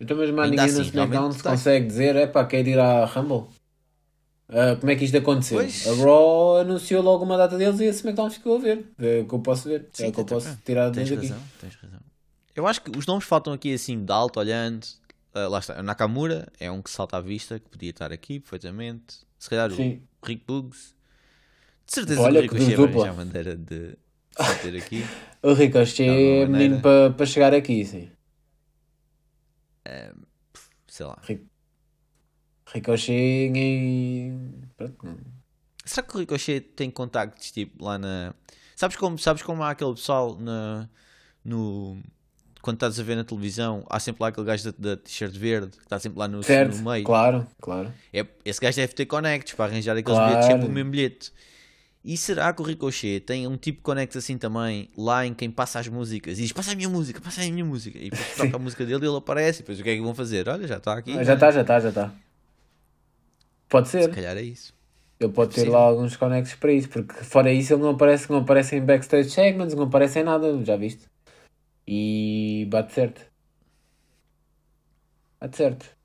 [0.00, 2.78] Então, mas mais ninguém no assim, SmackDown realmente se consegue dizer, é pá, quer ir
[2.78, 3.48] à Rumble?
[4.48, 5.58] Ah, como é que isto aconteceu?
[5.58, 5.86] Pois.
[5.86, 8.86] A Raw anunciou logo uma data deles e a SmackDown ficou a ver.
[8.98, 9.88] É o que eu posso ver.
[9.92, 11.26] Sim, é o que eu posso tirar Tens desde aqui.
[11.28, 12.00] razão, tens razão.
[12.56, 14.86] Eu acho que os nomes faltam aqui assim de alto, olhando.
[15.34, 19.18] Ah, lá está, Nakamura é um que salta à vista, que podia estar aqui perfeitamente.
[19.38, 20.00] Se calhar Sim.
[20.22, 20.94] o Rick Bugs.
[21.88, 23.96] De certeza Olha, que o Ricochet vai arranjar maneira de
[24.62, 25.04] ter aqui.
[25.40, 28.10] O Ricochet é menino para para chegar aqui, sim.
[30.88, 31.18] Sei lá.
[32.66, 34.52] Ricochet em.
[34.76, 35.16] Pronto, não.
[35.84, 38.34] Será que o Ricochet tem contactos tipo lá na.
[38.76, 40.88] Sabes como, sabes como há aquele pessoal na,
[41.44, 42.02] no.
[42.60, 45.76] Quando estás a ver na televisão, há sempre lá aquele gajo da, da t-shirt verde
[45.76, 47.04] que está sempre lá no, Certo, no meio.
[47.04, 47.92] claro, claro.
[48.12, 50.30] É, esse gajo deve ter connects para arranjar aqueles Claro.
[50.30, 51.32] bilhetes sempre o mesmo bilhete.
[52.04, 55.50] E será que o Ricochet tem um tipo de connect assim também lá em quem
[55.50, 58.34] passa as músicas e diz passa a minha música, passa a minha música e depois
[58.36, 60.48] toca a música dele e ele aparece e depois o que é que vão fazer?
[60.48, 61.18] Olha, já está aqui.
[61.18, 62.12] Ah, já está, já está, já está.
[63.68, 64.10] Pode Se ser.
[64.10, 64.74] calhar é isso.
[65.20, 65.72] Ele pode ter Possível.
[65.72, 69.30] lá alguns conexos para isso, porque fora isso ele não aparece, não aparece em backstage
[69.30, 71.06] segments, não aparece em nada, já viste?
[71.86, 73.22] E bate certo.
[75.40, 75.97] Bate certo.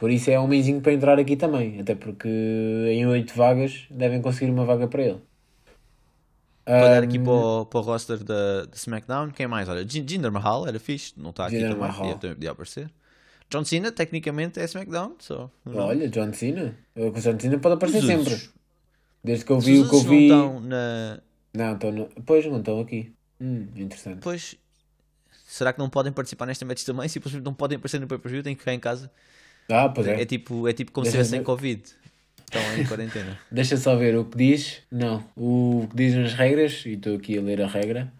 [0.00, 4.22] Por isso é um mêsinho para entrar aqui também, até porque em 8 vagas devem
[4.22, 5.20] conseguir uma vaga para ele.
[6.64, 9.68] Para olhar aqui para o, para o roster da, da SmackDown, quem mais?
[9.68, 12.18] Olha, Jin- Jinder Mahal era fixe, não está aqui Jinder também, Mahal.
[12.18, 12.90] podia, podia aparecer.
[13.50, 15.50] John Cena, tecnicamente, é SmackDown, só.
[15.66, 16.76] Olha, John Cena.
[16.96, 18.50] O John Cena pode aparecer Os sempre.
[19.24, 20.28] Desde que eu vi o que eu vi.
[20.28, 21.20] não estão na.
[21.52, 22.08] Não, estão no...
[22.24, 23.12] Pois, não estão aqui.
[23.40, 24.20] Hum, interessante.
[24.22, 24.56] Pois,
[25.46, 27.08] será que não podem participar nesta match também?
[27.08, 29.10] Simplesmente não podem aparecer no pay-per-view, têm que ficar em casa.
[29.70, 30.20] Ah, pois é.
[30.22, 31.44] É tipo, é tipo como se Deixa estivessem ver.
[31.46, 31.82] Covid.
[32.44, 33.38] Estão em quarentena.
[33.50, 34.82] Deixa só ver o que diz.
[34.90, 38.12] Não, o que diz nas regras, e estou aqui a ler a regra.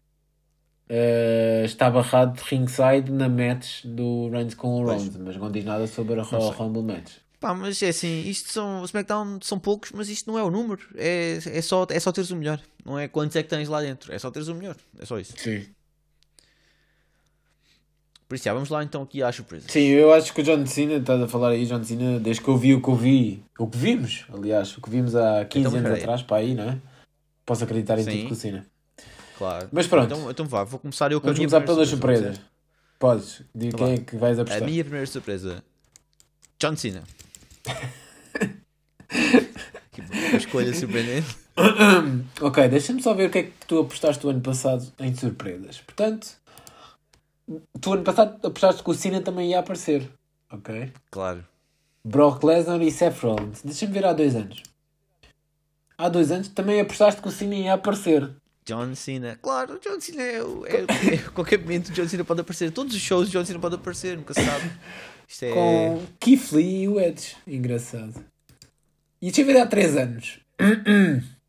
[0.89, 5.65] eh, está barrado de ringside na match do Reigns com o Rollins, mas não diz
[5.65, 7.13] nada sobre a Royal Rumble match.
[7.39, 8.83] Pá, mas é assim, isto são.
[8.83, 10.83] O SmackDown são poucos, mas isto não é o número.
[10.95, 12.61] É, é, só, é só teres o melhor.
[12.85, 14.13] Não é quantos é que tens lá dentro.
[14.13, 14.77] É só teres o melhor.
[14.99, 15.33] É só isso.
[15.39, 15.65] Sim.
[18.31, 19.69] Por isso, já, vamos lá então aqui às surpresas.
[19.73, 22.47] Sim, eu acho que o John Cena, estás a falar aí, John Cena, desde que
[22.49, 25.67] eu vi o que eu vi, o que vimos, aliás, o que vimos há 15
[25.67, 26.79] Então, anos atrás, para aí, não é?
[27.45, 28.11] Posso acreditar em Sim.
[28.19, 28.65] tudo com o Cena.
[29.37, 29.69] Claro.
[29.73, 30.15] Mas pronto.
[30.15, 32.51] Então, então vá, vou começar eu com a Vamos minha começar pelas surpresa, surpresas.
[33.01, 34.65] Podes, diga Então quem é que vais A apostar.
[34.69, 35.65] minha primeira surpresa:
[36.61, 37.03] John Cena.
[39.91, 41.37] que escolha surpreendente.
[42.41, 45.81] ok, deixa-me só ver o que é que tu apostaste o ano passado em surpresas.
[45.81, 46.29] Portanto,
[47.81, 50.11] tu ano passado apostaste que o Cena também ia aparecer.
[50.53, 50.93] Ok?
[51.11, 51.45] Claro.
[52.05, 53.63] Brock Lesnar e Seth Rollins.
[53.63, 54.63] Deixa-me ver há dois anos.
[55.99, 58.31] Há dois anos também apostaste que o Cena ia aparecer.
[58.67, 59.37] John Cena.
[59.43, 60.83] Claro, John Cena é, o- é,
[61.13, 62.71] é- a qualquer momento John Cena pode aparecer.
[62.71, 64.71] Todos os shows John Cena pode aparecer, nunca se sabe.
[65.29, 65.53] Isto é.
[65.53, 67.37] Com Keith Lee e o Edge.
[67.47, 68.25] Engraçado.
[69.21, 70.41] E deixa eu ver há três anos.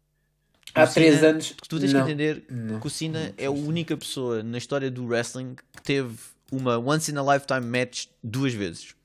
[0.73, 1.53] há O três anos.
[1.67, 2.05] Tu tens não.
[2.05, 2.79] que entender Não.
[2.79, 6.15] que o Cena é a única pessoa na história do wrestling que teve
[6.51, 8.95] uma once in a lifetime match duas vezes.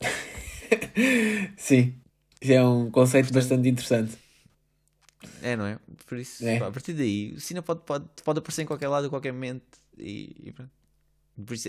[1.56, 1.94] Sim.
[2.40, 4.16] É um conceito bastante interessante.
[5.40, 5.78] É, não é?
[6.06, 6.58] Por isso, É.
[6.58, 9.32] pá, a partir daí, o Cena pode, pode, pode aparecer em qualquer lado, a qualquer
[9.32, 9.62] momento.
[9.96, 10.70] E, e pronto.
[11.46, 11.68] Por isso,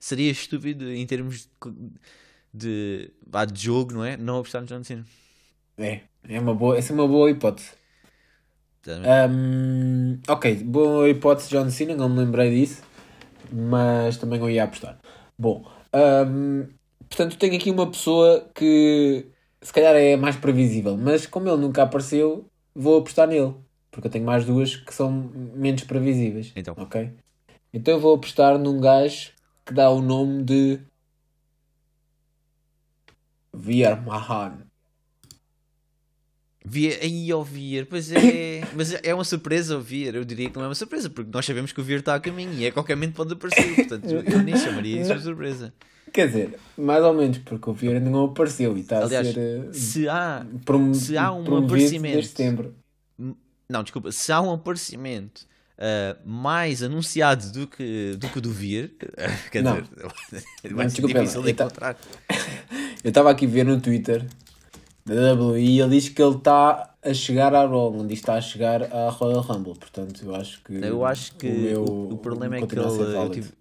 [0.00, 1.48] seria estúpido em termos
[2.52, 4.16] de, de, de jogo, não é?
[4.16, 5.04] Não apostar no John Cena.
[5.76, 6.00] É.
[6.28, 7.70] É uma boa, essa é uma boa hipótese.
[8.86, 12.82] Hum, ok, boa hipótese John Cena, não me lembrei disso,
[13.52, 14.98] mas também não ia apostar.
[15.38, 15.64] Bom,
[16.28, 16.68] hum,
[17.08, 19.26] portanto tenho aqui uma pessoa que
[19.62, 23.54] se calhar é mais previsível, mas como ele nunca apareceu, vou apostar nele,
[23.90, 26.52] porque eu tenho mais duas que são menos previsíveis.
[26.54, 26.74] Então.
[26.76, 27.10] Ok?
[27.72, 29.32] Então eu vou apostar num gajo
[29.64, 30.80] que dá o nome de
[33.54, 34.66] Veer Mahan.
[36.66, 40.56] Via, aí ao Vier, pois é, mas é uma surpresa ao Vier, eu diria que
[40.56, 42.68] não é uma surpresa, porque nós sabemos que o Vier está a caminho e é
[42.68, 45.74] a qualquer momento pode aparecer, portanto eu nem chamaria isso de surpresa.
[46.12, 49.38] Quer dizer, mais ou menos, porque o Vieira não apareceu e está Aliás, a ser
[49.68, 50.46] eh, Se há,
[50.94, 52.74] se há um aparecimento- desde setembro.
[53.68, 55.44] não, desculpa, se há um aparecimento
[55.76, 58.90] ah, mais anunciado do que, do que do Vier,
[59.50, 59.80] quer Não.
[59.80, 59.92] dizer,
[60.72, 61.96] vai ser difícil de encontrar.
[63.02, 64.24] Eu estava aqui a ver no Twitter
[65.06, 68.40] e ele diz que ele está a chegar à Raw, não diz que está a
[68.40, 69.74] chegar à Royal Rumble.
[69.74, 70.72] Portanto, eu acho que.
[70.72, 73.52] Eu acho que o, meu o, o problema é que ele, tive-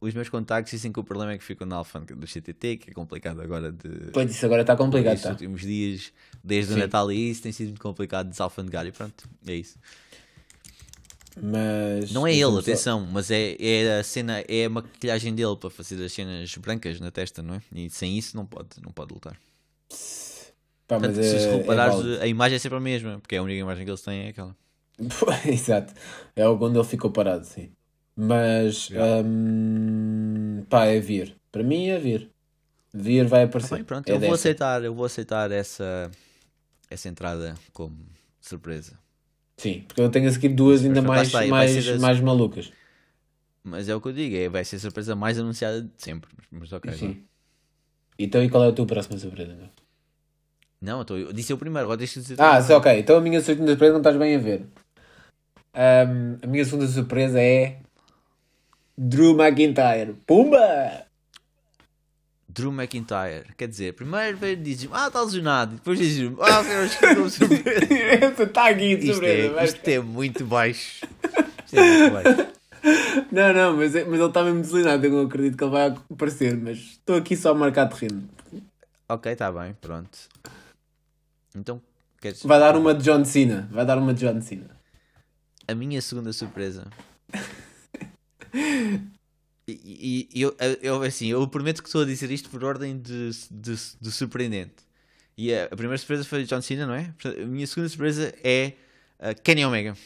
[0.00, 2.90] os meus contactos dizem que o problema é que ficou na alfândega do CTT, que
[2.90, 5.30] é complicado agora de, Pois isso agora está complicado, estes tá?
[5.32, 6.12] últimos dias,
[6.42, 6.82] desde o Sim.
[6.82, 9.78] Natal e isso, tem sido muito complicado de desalfandegar e pronto, é isso.
[11.40, 12.12] Mas.
[12.12, 16.02] Não é ele, atenção, mas é, é a cena, é a maquilhagem dele para fazer
[16.04, 17.62] as cenas brancas na testa, não é?
[17.74, 19.36] E sem isso não pode, não pode lutar.
[20.86, 22.16] Pá, mas Portanto, se é, é reparares, válido.
[22.20, 24.56] a imagem é sempre a mesma, porque a única imagem que eles têm é aquela.
[25.46, 25.94] Exato.
[26.36, 27.72] É o onde ele ficou parado, sim.
[28.16, 28.90] Mas.
[29.24, 31.36] Hum, pá, é vir.
[31.50, 32.30] Para mim é vir.
[32.94, 33.76] Vir vai Tá aparecer.
[33.76, 36.10] bem, pronto, É eu vou aceitar, eu vou aceitar essa,
[36.90, 37.98] essa entrada como
[38.40, 38.98] surpresa.
[39.56, 42.72] Sim, porque eu tenho a seguir duas Mas ainda mais, está, mais, a- mais malucas.
[43.64, 46.30] Mas é o que eu digo, é, vai ser a surpresa mais anunciada de sempre.
[46.50, 46.90] Mas ok.
[46.98, 47.28] Sim.
[48.18, 49.70] Então, e qual é a tua próxima surpresa?
[50.82, 52.40] Não, eu, tô- eu disse eu primeiro, agora deixa de dizer.
[52.42, 52.98] Ah, sim, ok.
[52.98, 54.66] Então a minha segunda surpresa não estás bem a ver.
[55.74, 57.78] Ahm, a minha segunda surpresa é.
[58.98, 60.14] Drew McIntyre.
[60.26, 61.06] Pumba!
[62.48, 63.44] Drew McIntyre.
[63.56, 65.76] Quer dizer, primeiro veio e diz ah, está lesionado.
[65.76, 68.42] Depois diz ah, eu acho que não surpresa.
[68.42, 69.46] Está aqui de Isto surpresa.
[69.46, 69.64] é, vai.
[69.64, 71.06] isto é muito baixo.
[71.64, 72.52] Isto é muito baixo.
[73.30, 75.06] Não, não, mas, é- mas ele está mesmo desilionado.
[75.06, 76.56] Eu não acredito que ele vai aparecer.
[76.56, 78.28] Mas estou aqui só a marcar terreno.
[79.08, 80.18] Ok, está bem, pronto.
[81.54, 81.82] Então,
[82.20, 82.42] queres...
[82.42, 83.68] Vai dar uma de John Cena.
[83.70, 84.70] Vai dar uma de John Cena.
[85.66, 86.86] A minha segunda surpresa.
[89.68, 93.30] E, e eu, eu, assim, eu prometo que estou a dizer isto por ordem de,
[93.48, 94.74] de, de surpreendente.
[95.38, 97.14] E a, a primeira surpresa foi John Cena, não é?
[97.24, 98.72] A minha segunda surpresa é
[99.20, 99.96] uh, Kenny Omega.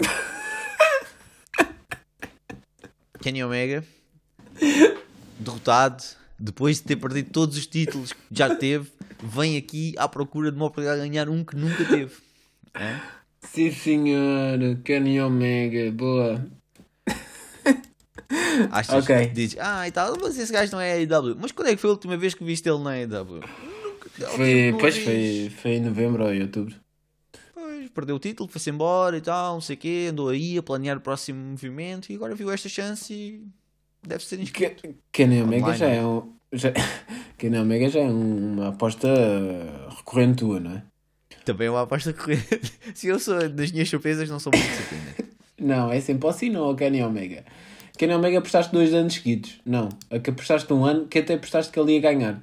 [3.20, 3.84] Kenny Omega
[5.40, 6.04] derrotado
[6.38, 8.90] depois de ter perdido todos os títulos que já teve,
[9.22, 12.14] vem aqui à procura de uma oportunidade de ganhar um que nunca teve.
[12.74, 13.00] É?
[13.40, 14.58] Sim, senhor.
[14.84, 15.90] Kenny Omega.
[15.92, 16.46] Boa.
[18.70, 19.26] Achas Ok.
[19.28, 21.36] que dizes, ah, e tal, mas esse gajo não é AEW.
[21.40, 23.40] Mas quando é que foi a última vez que viste ele na AEW?
[24.36, 26.74] Foi, pois foi, foi em novembro ou em outubro.
[27.54, 30.62] Pois, perdeu o título, foi-se embora e tal, não sei o quê, andou aí a
[30.62, 33.42] planear o próximo movimento e agora viu esta chance e
[34.06, 34.94] deve ser inscrito.
[35.10, 36.32] Kenny Omega já é um.
[36.52, 36.72] Já,
[37.38, 39.08] Kenny Omega já é um- uma aposta
[39.96, 40.82] recorrente tua, não é?
[41.44, 42.60] Também é uma aposta corrente.
[42.94, 45.30] Se eu sou das minhas surpresas, não sou muito surpreendente.
[45.60, 47.44] Não, é sempre assim, não, Kenny Omega.
[47.98, 49.60] Kenny Omega apostaste dois anos seguidos.
[49.66, 52.40] Não, a que apostaste um ano, que até apostaste que ele ia ganhar.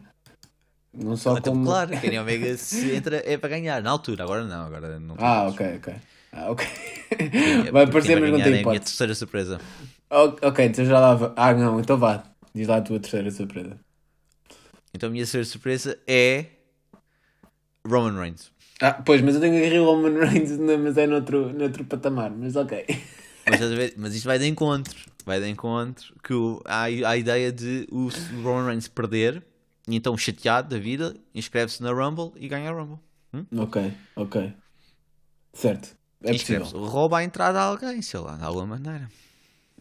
[0.93, 1.65] Não só Então, como.
[1.65, 5.15] claro, Kenny Omega se entra é para ganhar, na altura, agora não, agora não.
[5.17, 5.93] Ah, ok, ok.
[6.31, 6.67] Ah, ok.
[7.17, 8.85] Quem- Vai aparecer, quem mas não tem é a minha hipótese.
[8.85, 9.59] terceira surpresa.
[10.11, 11.33] Ok, então já lá.
[11.35, 12.23] Ah, não, então vá.
[12.53, 13.79] Diz lá a tua terceira surpresa.
[14.93, 16.45] Então a minha surpresa é
[17.85, 18.51] Roman Reigns.
[18.81, 22.31] Ah, pois, mas eu tenho que o Roman Reigns, mas é noutro, noutro patamar.
[22.31, 22.85] Mas ok.
[23.47, 23.95] Mas?
[23.95, 24.95] Mas isto vai de encontro.
[25.25, 28.09] Vai de encontro que o, há, há a ideia de o
[28.43, 29.43] Roman Reigns perder,
[29.87, 32.99] e então chateado da vida, inscreve-se na Rumble e ganha a Rumble.
[33.33, 33.45] Hum?
[33.57, 34.53] Ok, ok.
[35.53, 35.97] Certo.
[36.23, 36.71] É inscreve-se.
[36.71, 36.89] possível.
[36.89, 39.09] Rouba a entrada a alguém, sei lá, de alguma maneira.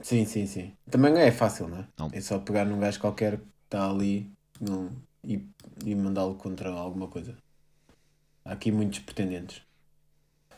[0.01, 0.73] Sim, sim, sim.
[0.91, 1.87] Também é fácil, não é?
[1.99, 2.11] Não.
[2.13, 4.91] É só pegar num gajo qualquer que está ali não,
[5.25, 5.47] e,
[5.85, 7.37] e mandá-lo contra alguma coisa.
[8.45, 9.63] Há aqui muitos pretendentes.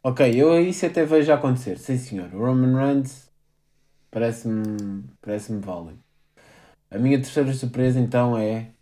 [0.02, 1.78] Ok, eu isso até vejo acontecer.
[1.78, 2.30] Sim, senhor.
[2.30, 3.30] Roman Reigns
[4.10, 5.98] parece-me parece válido.
[6.90, 8.72] A minha terceira surpresa então é.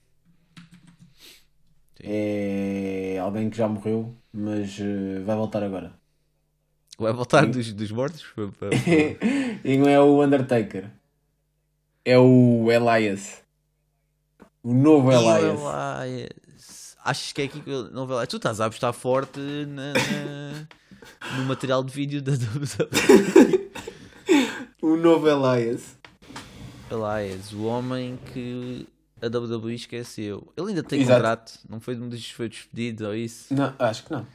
[1.96, 2.04] Sim.
[2.04, 5.92] É alguém que já morreu, mas eh, vai voltar agora.
[6.98, 8.24] Vai voltar dos, dos mortos?
[9.64, 10.90] E não é o Undertaker.
[12.04, 13.45] É o Elias.
[14.66, 15.60] O novo o Elias.
[16.04, 16.96] Elias.
[17.04, 18.26] Achas que é aqui que não vou lá?
[18.26, 23.70] Tu estás a apostar forte na- na- no material de vídeo da WWE.
[24.82, 25.96] O novo Elias.
[26.90, 28.88] Elias, o homem que
[29.22, 30.52] a WWE esqueceu.
[30.56, 31.16] Ele ainda tem Exato.
[31.20, 33.54] contrato, não foi, um dos- foi despedido ou isso?
[33.54, 34.26] Não, acho que não.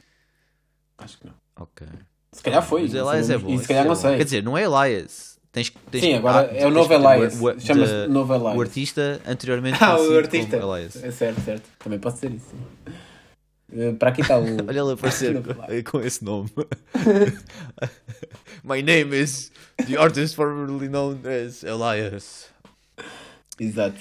[0.96, 1.34] Acho que não.
[1.56, 1.86] Ok.
[2.32, 2.82] Se calhar foi.
[2.82, 3.50] Mas não Elias é bom.
[3.54, 4.00] E se calhar não é bom.
[4.00, 4.16] sei.
[4.16, 5.31] Quer dizer, não é Elias.
[5.52, 7.34] Tens, tens Sim, agora ah, é o novo Elias.
[7.62, 8.56] Chama-se novo Elias.
[8.56, 10.56] O artista anteriormente Ah, o artista.
[11.02, 11.68] É certo, certo.
[11.78, 12.54] Também pode ser isso.
[13.70, 14.42] Eh, Para aqui está o.
[14.66, 15.42] Olha ele aparecer
[15.84, 16.50] com esse nome.
[18.64, 19.52] My name is
[19.86, 22.48] the artist formerly known as Elias.
[23.60, 24.00] Exato.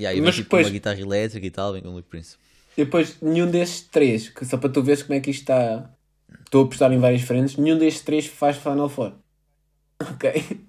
[0.00, 2.36] E aí vem tipo depois- uma guitarra elétrica e tal, vem com o Luke Prince.
[2.76, 5.88] E depois, nenhum destes três, que só para tu veres como é que isto está.
[6.44, 9.12] Estou a apostar em várias frentes, nenhum destes três faz Final Four.
[10.14, 10.68] Ok.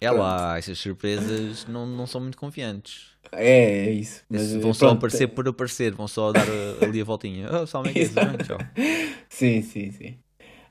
[0.00, 0.20] É Pronto.
[0.20, 3.14] lá, essas surpresas não, não são muito confiantes.
[3.32, 4.22] É, é isso.
[4.28, 7.48] Mas, eh, vão só pronto, aparecer por aparecer, vão só dar a- ali a voltinha.
[7.52, 8.58] Oh, só bem, tchau.
[9.28, 10.18] Sim, sim, sim.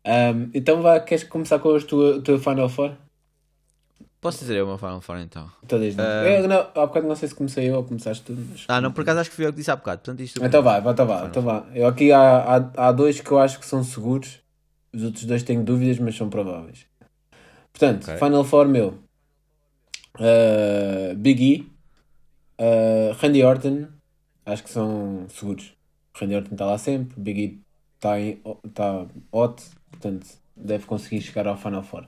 [0.06, 2.96] Ahm, então vá, queres começar com a tua, tua Final Four?
[4.22, 5.52] Posso dizer eu uma Final Four então?
[5.68, 6.04] Todas não.
[6.06, 6.24] Ah.
[6.24, 8.34] Eu, não, há bocado não sei se comecei eu ou começaste tu.
[8.34, 8.66] Mas...
[8.68, 10.00] Ah, não, por acaso acho que fui eu que disse há bocado.
[10.00, 11.66] Portanto, isto Então vá, então vá, então vá.
[11.74, 12.22] Eu aqui há,
[12.58, 14.40] há, há dois que eu acho que são seguros.
[14.94, 16.86] Os outros dois tenho dúvidas, mas são prováveis.
[17.74, 18.18] Portanto, Ok.
[18.18, 19.00] Final Four meu.
[20.20, 21.72] Ah, Big E.
[22.60, 23.88] ah, Randy Orton.
[24.46, 25.74] Acho que são seguros.
[26.16, 27.20] Randy Orton está lá sempre.
[27.20, 27.62] Big E
[27.96, 28.16] está
[28.74, 29.64] tá hot.
[29.90, 32.08] Portanto, deve conseguir chegar ao Final Four.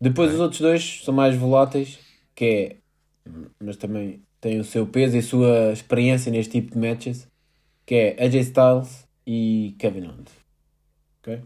[0.00, 0.34] Depois Ok.
[0.36, 1.98] os outros dois são mais voláteis.
[2.34, 2.76] Que é...
[3.60, 7.26] Mas também têm o seu peso e a sua experiência neste tipo de matches
[7.84, 10.30] que é AJ Styles e Kevin Owens.
[11.20, 11.42] Ok?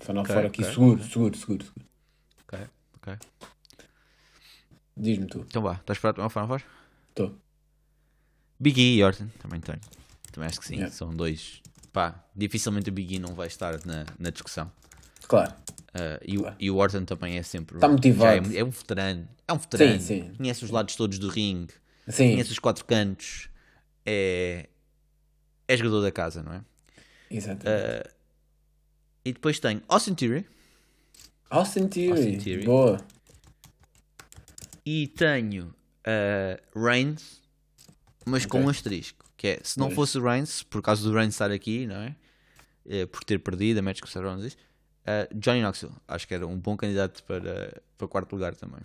[0.00, 1.86] Final Ok, Four aqui ok, seguro, seguro, seguro, seguro.
[3.02, 3.18] Ok.
[4.96, 5.40] Diz-me tu.
[5.48, 6.62] Então vá, estás preparado para uma Final Four?
[7.10, 7.38] Estou.
[8.60, 9.80] Big E e Orton, também tenho.
[10.30, 10.94] Também acho que sim, Yeah.
[10.94, 11.60] são dois.
[11.92, 14.70] Pá, dificilmente o Big E não vai estar na, na discussão.
[15.26, 15.52] Claro.
[15.94, 16.56] Uh, e, o- Claro.
[16.58, 17.78] e o Orton também é sempre.
[17.78, 18.54] Tá motivado.
[18.54, 19.28] É, é um veterano.
[19.46, 20.00] É um veterano.
[20.00, 20.34] Sim, sim.
[20.34, 21.74] Conhece os lados todos do ringue.
[22.08, 23.48] Sim, Conhece os quatro cantos.
[24.06, 24.68] É.
[25.68, 26.64] É jogador da casa, não é?
[27.30, 27.64] exato.
[27.66, 28.10] Uh,
[29.24, 30.46] e depois tenho Austin Theory.
[31.52, 32.10] Austin Theory.
[32.12, 32.64] Austin Theory.
[32.64, 32.98] Boa.
[34.84, 35.66] E tenho
[36.06, 37.40] uh, Reigns,
[38.26, 38.66] mas com Ok.
[38.66, 39.24] um asterisco.
[39.36, 39.96] Que é, se não Pois.
[39.96, 42.14] fosse o Reigns, por causa do Reigns estar aqui, não é?
[42.88, 45.94] Eh, por ter perdido a match com o Seth Rollins, uh, Johnny Knoxville.
[46.06, 48.80] Acho que era um bom candidato para, para quarto lugar também.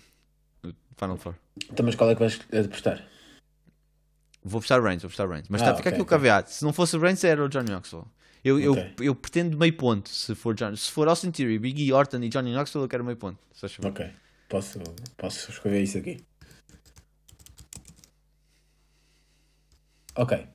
[0.97, 1.35] Final Four.
[1.71, 3.07] Então, mas qual é que vais apostar?
[4.43, 5.47] Vou postar Reigns, vou postar Reigns.
[5.49, 6.09] Mas Ah, tá, fica ok, aqui o ok.
[6.17, 6.49] caveat.
[6.51, 8.05] Se não fosse o Reigns, era o Johnny Knoxville.
[8.43, 8.93] Eu, eu, Ok.
[9.01, 10.09] eu pretendo meio ponto.
[10.09, 13.03] Se for, John, se for Austin Theory, Big E, Orton e Johnny Knoxville, eu quero
[13.03, 13.37] meio ponto.
[13.83, 14.09] Ok.
[14.47, 14.79] Posso,
[15.17, 16.23] posso escrever isso aqui.
[20.15, 20.47] Ok.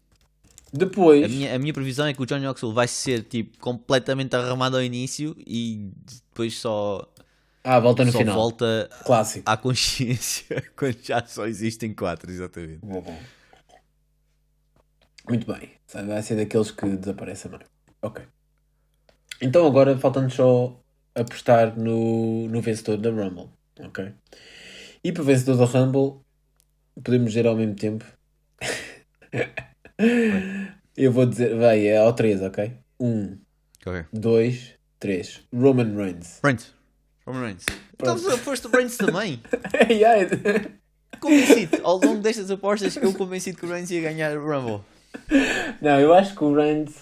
[0.73, 1.25] Depois.
[1.25, 4.77] A minha, a minha previsão é que o Johnny Knoxville vai ser tipo completamente arramado
[4.77, 5.90] ao início e
[6.31, 7.07] depois só,
[7.62, 8.35] Ah, volta no só final.
[8.35, 9.49] volta Clássico.
[9.51, 12.79] à consciência quando já só existem quatro, exatamente.
[12.79, 13.19] Bom, bom.
[15.29, 15.71] Muito bem.
[16.06, 17.63] Vai ser daqueles que desaparece a meio.
[18.03, 18.25] Ok.
[19.40, 20.79] Então agora falta-nos só
[21.15, 23.48] apostar no, no vencedor da Rumble.
[23.81, 24.13] Ok?
[25.05, 26.21] E para o vencedor da Rumble,
[27.03, 28.05] podemos dizer ao mesmo tempo.
[30.96, 32.73] Eu vou dizer, vai, é ao 3, ok?
[33.00, 33.38] 1,
[33.87, 34.05] Ok.
[34.13, 35.40] 2, 3.
[35.53, 36.40] Roman Reigns.
[36.44, 36.75] Reigns.
[37.27, 37.67] Roman Reigns.
[37.92, 39.40] Estamos a aposto Reigns também.
[39.90, 40.29] Yeah.
[41.21, 41.79] Convencido.
[41.85, 44.81] Ao longo destas apostas, eu convencido que o Reigns ia ganhar o Rumble.
[45.81, 46.94] não, eu acho que o Reigns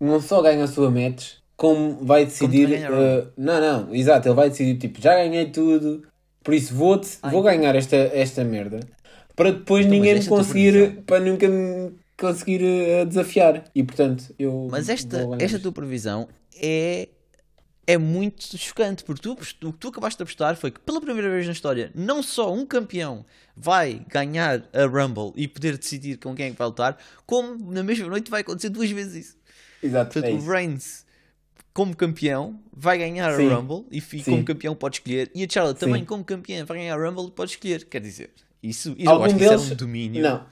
[0.00, 2.68] não só ganha a sua match, como vai decidir.
[2.68, 6.02] ganha a eh, não, não, exato, ele vai decidir tipo, já ganhei tudo,
[6.42, 8.80] por isso vou, vou ganhar esta, esta merda
[9.36, 13.64] para depois Então, ninguém me é conseguir, para nunca me conseguir eh, desafiar.
[13.74, 14.66] E portanto, eu.
[14.70, 16.26] Mas esta, esta tua previsão
[16.60, 17.10] é,
[17.86, 19.32] é muito chocante, porque tu,
[19.68, 22.52] o que tu acabaste de apostar foi que pela primeira vez na história, não só
[22.52, 26.96] um campeão vai ganhar a Rumble e poder decidir com quem é que vai lutar,
[27.26, 29.36] como na mesma noite vai acontecer duas vezes isso.
[29.82, 30.48] Exato, Portanto, é o.
[30.50, 31.04] Reigns,
[31.72, 33.50] como campeão, vai ganhar Sim.
[33.50, 34.22] a Rumble e Sim.
[34.24, 35.30] como campeão pode escolher.
[35.34, 37.84] E a Charlotte também, como campeã, vai ganhar a Rumble e pode escolher.
[37.84, 38.30] Quer dizer,
[38.62, 39.60] isso, isso eu Algum acho que deles.
[39.62, 40.22] isso é um domínio.
[40.22, 40.46] Não,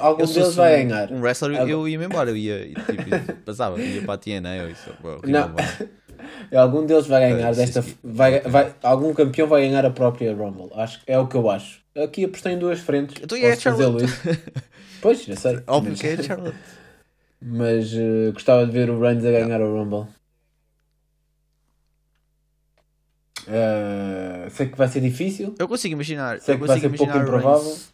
[0.00, 1.12] algum Eu deles vai um- ganhar.
[1.12, 2.30] Um wrestler, Algum- eu ia-me embora.
[2.30, 4.62] Eu ia, tipo, passava, ia para a TNA.
[4.64, 4.90] ou isso,
[5.24, 5.54] Não.
[6.58, 7.82] Algum deles vai ganhar É, desta.
[8.04, 10.68] Vai, vai, algum campeão vai ganhar a própria Rumble.
[10.74, 11.80] Acho, é o que eu acho.
[11.96, 13.16] Aqui apostei em duas frentes.
[13.22, 14.28] Então e é Posso fazê-lo Charlotte?
[14.30, 14.40] isso.
[15.00, 15.60] Pois, já sei.
[15.66, 16.58] Óbvio que é a Charlotte.
[17.40, 20.12] Mas, eh, gostava de ver o Reigns a ganhar o Rumble.
[23.46, 25.54] Eh, sei que vai ser difícil.
[25.58, 26.40] Eu consigo imaginar.
[26.40, 27.60] Sei eu que vai ser pouco o improvável.
[27.62, 27.92] Reigns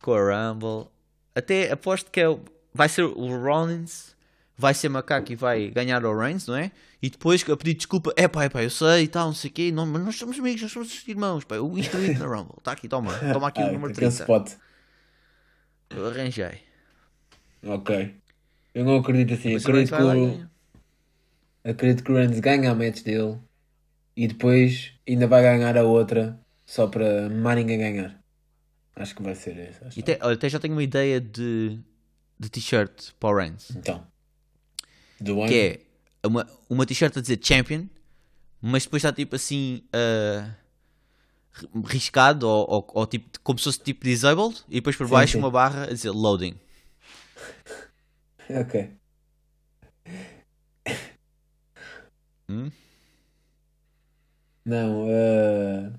[0.00, 0.88] Com a Rumble.
[1.34, 2.40] Até aposto que é, o-
[2.74, 4.14] vai ser o Rollins.
[4.58, 6.72] Vai ser macaco e vai ganhar o Reigns, não é?
[7.02, 8.10] E depois a pedir desculpa.
[8.16, 9.70] É pá, é pá, eu sei e tal, não sei o quê.
[9.70, 11.44] Não, mas nós somos amigos, nós somos irmãos.
[11.44, 12.54] Pá, eu instruí-te na Rumble.
[12.58, 13.12] Está aqui, toma.
[13.34, 14.22] Toma aqui Ah, o número aquele 30.
[14.22, 14.52] spot.
[15.90, 16.65] Eu arranjei.
[17.66, 18.14] Ok.
[18.74, 19.54] Eu não acredito assim.
[19.54, 20.46] Mas Acredito que, o,
[21.64, 23.38] acredito que o Reigns ganha a match dele
[24.16, 28.18] e depois ainda vai ganhar a outra só para mais ninguém ganhar.
[28.94, 29.84] Acho que vai ser isso.
[29.84, 31.78] acho E até, olha, até já tenho uma ideia de,
[32.38, 33.70] de t-shirt para o Reigns.
[33.76, 34.06] Então.
[35.20, 35.46] Do.
[35.46, 35.80] Que
[36.22, 37.86] é uma, uma t-shirt a dizer Champion,
[38.60, 39.82] mas depois está tipo assim
[41.52, 45.12] ri- riscado ou, ou, ou tipo, como se fosse tipo disabled e depois por Sim,
[45.12, 45.38] baixo sim.
[45.38, 46.54] uma barra a dizer loading.
[48.48, 48.90] Ok.
[52.48, 52.70] Hum?
[54.64, 55.92] Não, eh,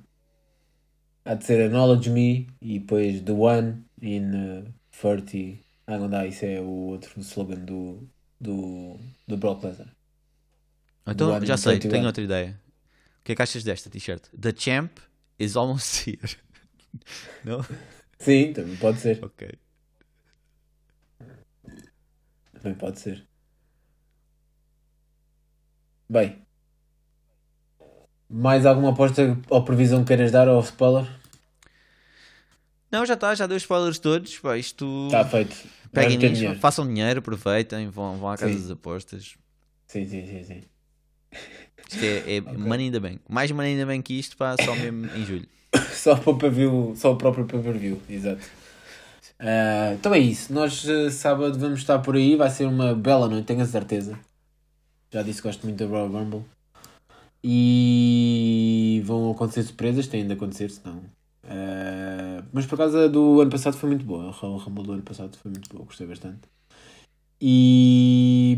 [1.26, 5.60] há de ser Acknowledge Me e depois The One in uh, 30.
[5.86, 8.08] Ah, não dá, isso é o outro slogan do,
[8.40, 9.94] do, do Brock Lesnar.
[11.06, 11.92] Então ano já sei, 21.
[11.92, 12.62] tenho outra ideia.
[13.22, 14.24] O que é que achas desta t-shirt?
[14.40, 15.00] The champ
[15.40, 16.38] is almost here.
[17.44, 17.64] Não?
[18.20, 19.24] Sim, também pode ser.
[19.24, 19.50] Ok.
[22.68, 23.26] Também pode ser.
[26.10, 26.42] Bem.
[28.30, 31.08] Mais alguma aposta ou previsão que queiras dar ao spoiler?
[32.92, 34.38] Não, já está, já deu os spoilers todos.
[34.40, 35.06] Pá, isto.
[35.06, 35.56] Está feito.
[35.94, 36.60] Peguem nisso, dinheiro.
[36.60, 38.60] façam dinheiro, aproveitem, vão, vão à casa Sim.
[38.62, 39.36] das apostas.
[39.88, 40.64] Sim, sim, sim, sim.
[41.90, 43.22] Isto é, é money in the bank.
[43.30, 45.48] Mais money in the bank que isto, pá, só mesmo em julho.
[45.92, 48.42] Só para o pay-per-view, só o próprio pay-per-view, exato.
[49.40, 50.52] Ah, então é isso.
[50.54, 52.36] Nós eh, sábado vamos estar por aí.
[52.36, 54.18] Vai ser uma bela noite, tenho a certeza.
[55.12, 56.46] Já disse que gosto muito da Royal Rumble.
[57.44, 61.02] E vão acontecer surpresas, têm de acontecer, senão.
[61.44, 64.30] Ah, mas por causa do ano passado foi muito boa.
[64.30, 66.42] A Royal Rumble do ano passado foi muito boa, gostei bastante.
[67.42, 68.58] E.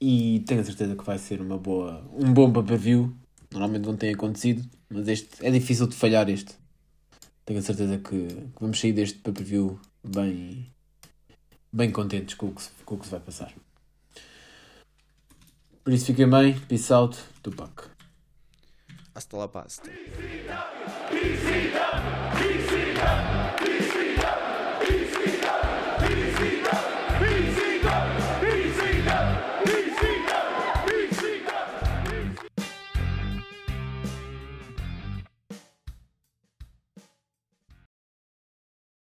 [0.00, 3.14] E tenho a certeza que vai ser uma boa, um bom pay-per-view.
[3.52, 6.56] Normalmente não tem acontecido, mas este é difícil de falhar este.
[7.44, 10.72] Tenho a certeza que, que vamos sair deste pay-per-view bem,
[11.72, 13.52] bem contentes com o, que se, com o que se vai passar.
[15.82, 17.90] Por isso fiquem bem, peace out, Tupac.
[19.14, 19.90] Hasta la pasta.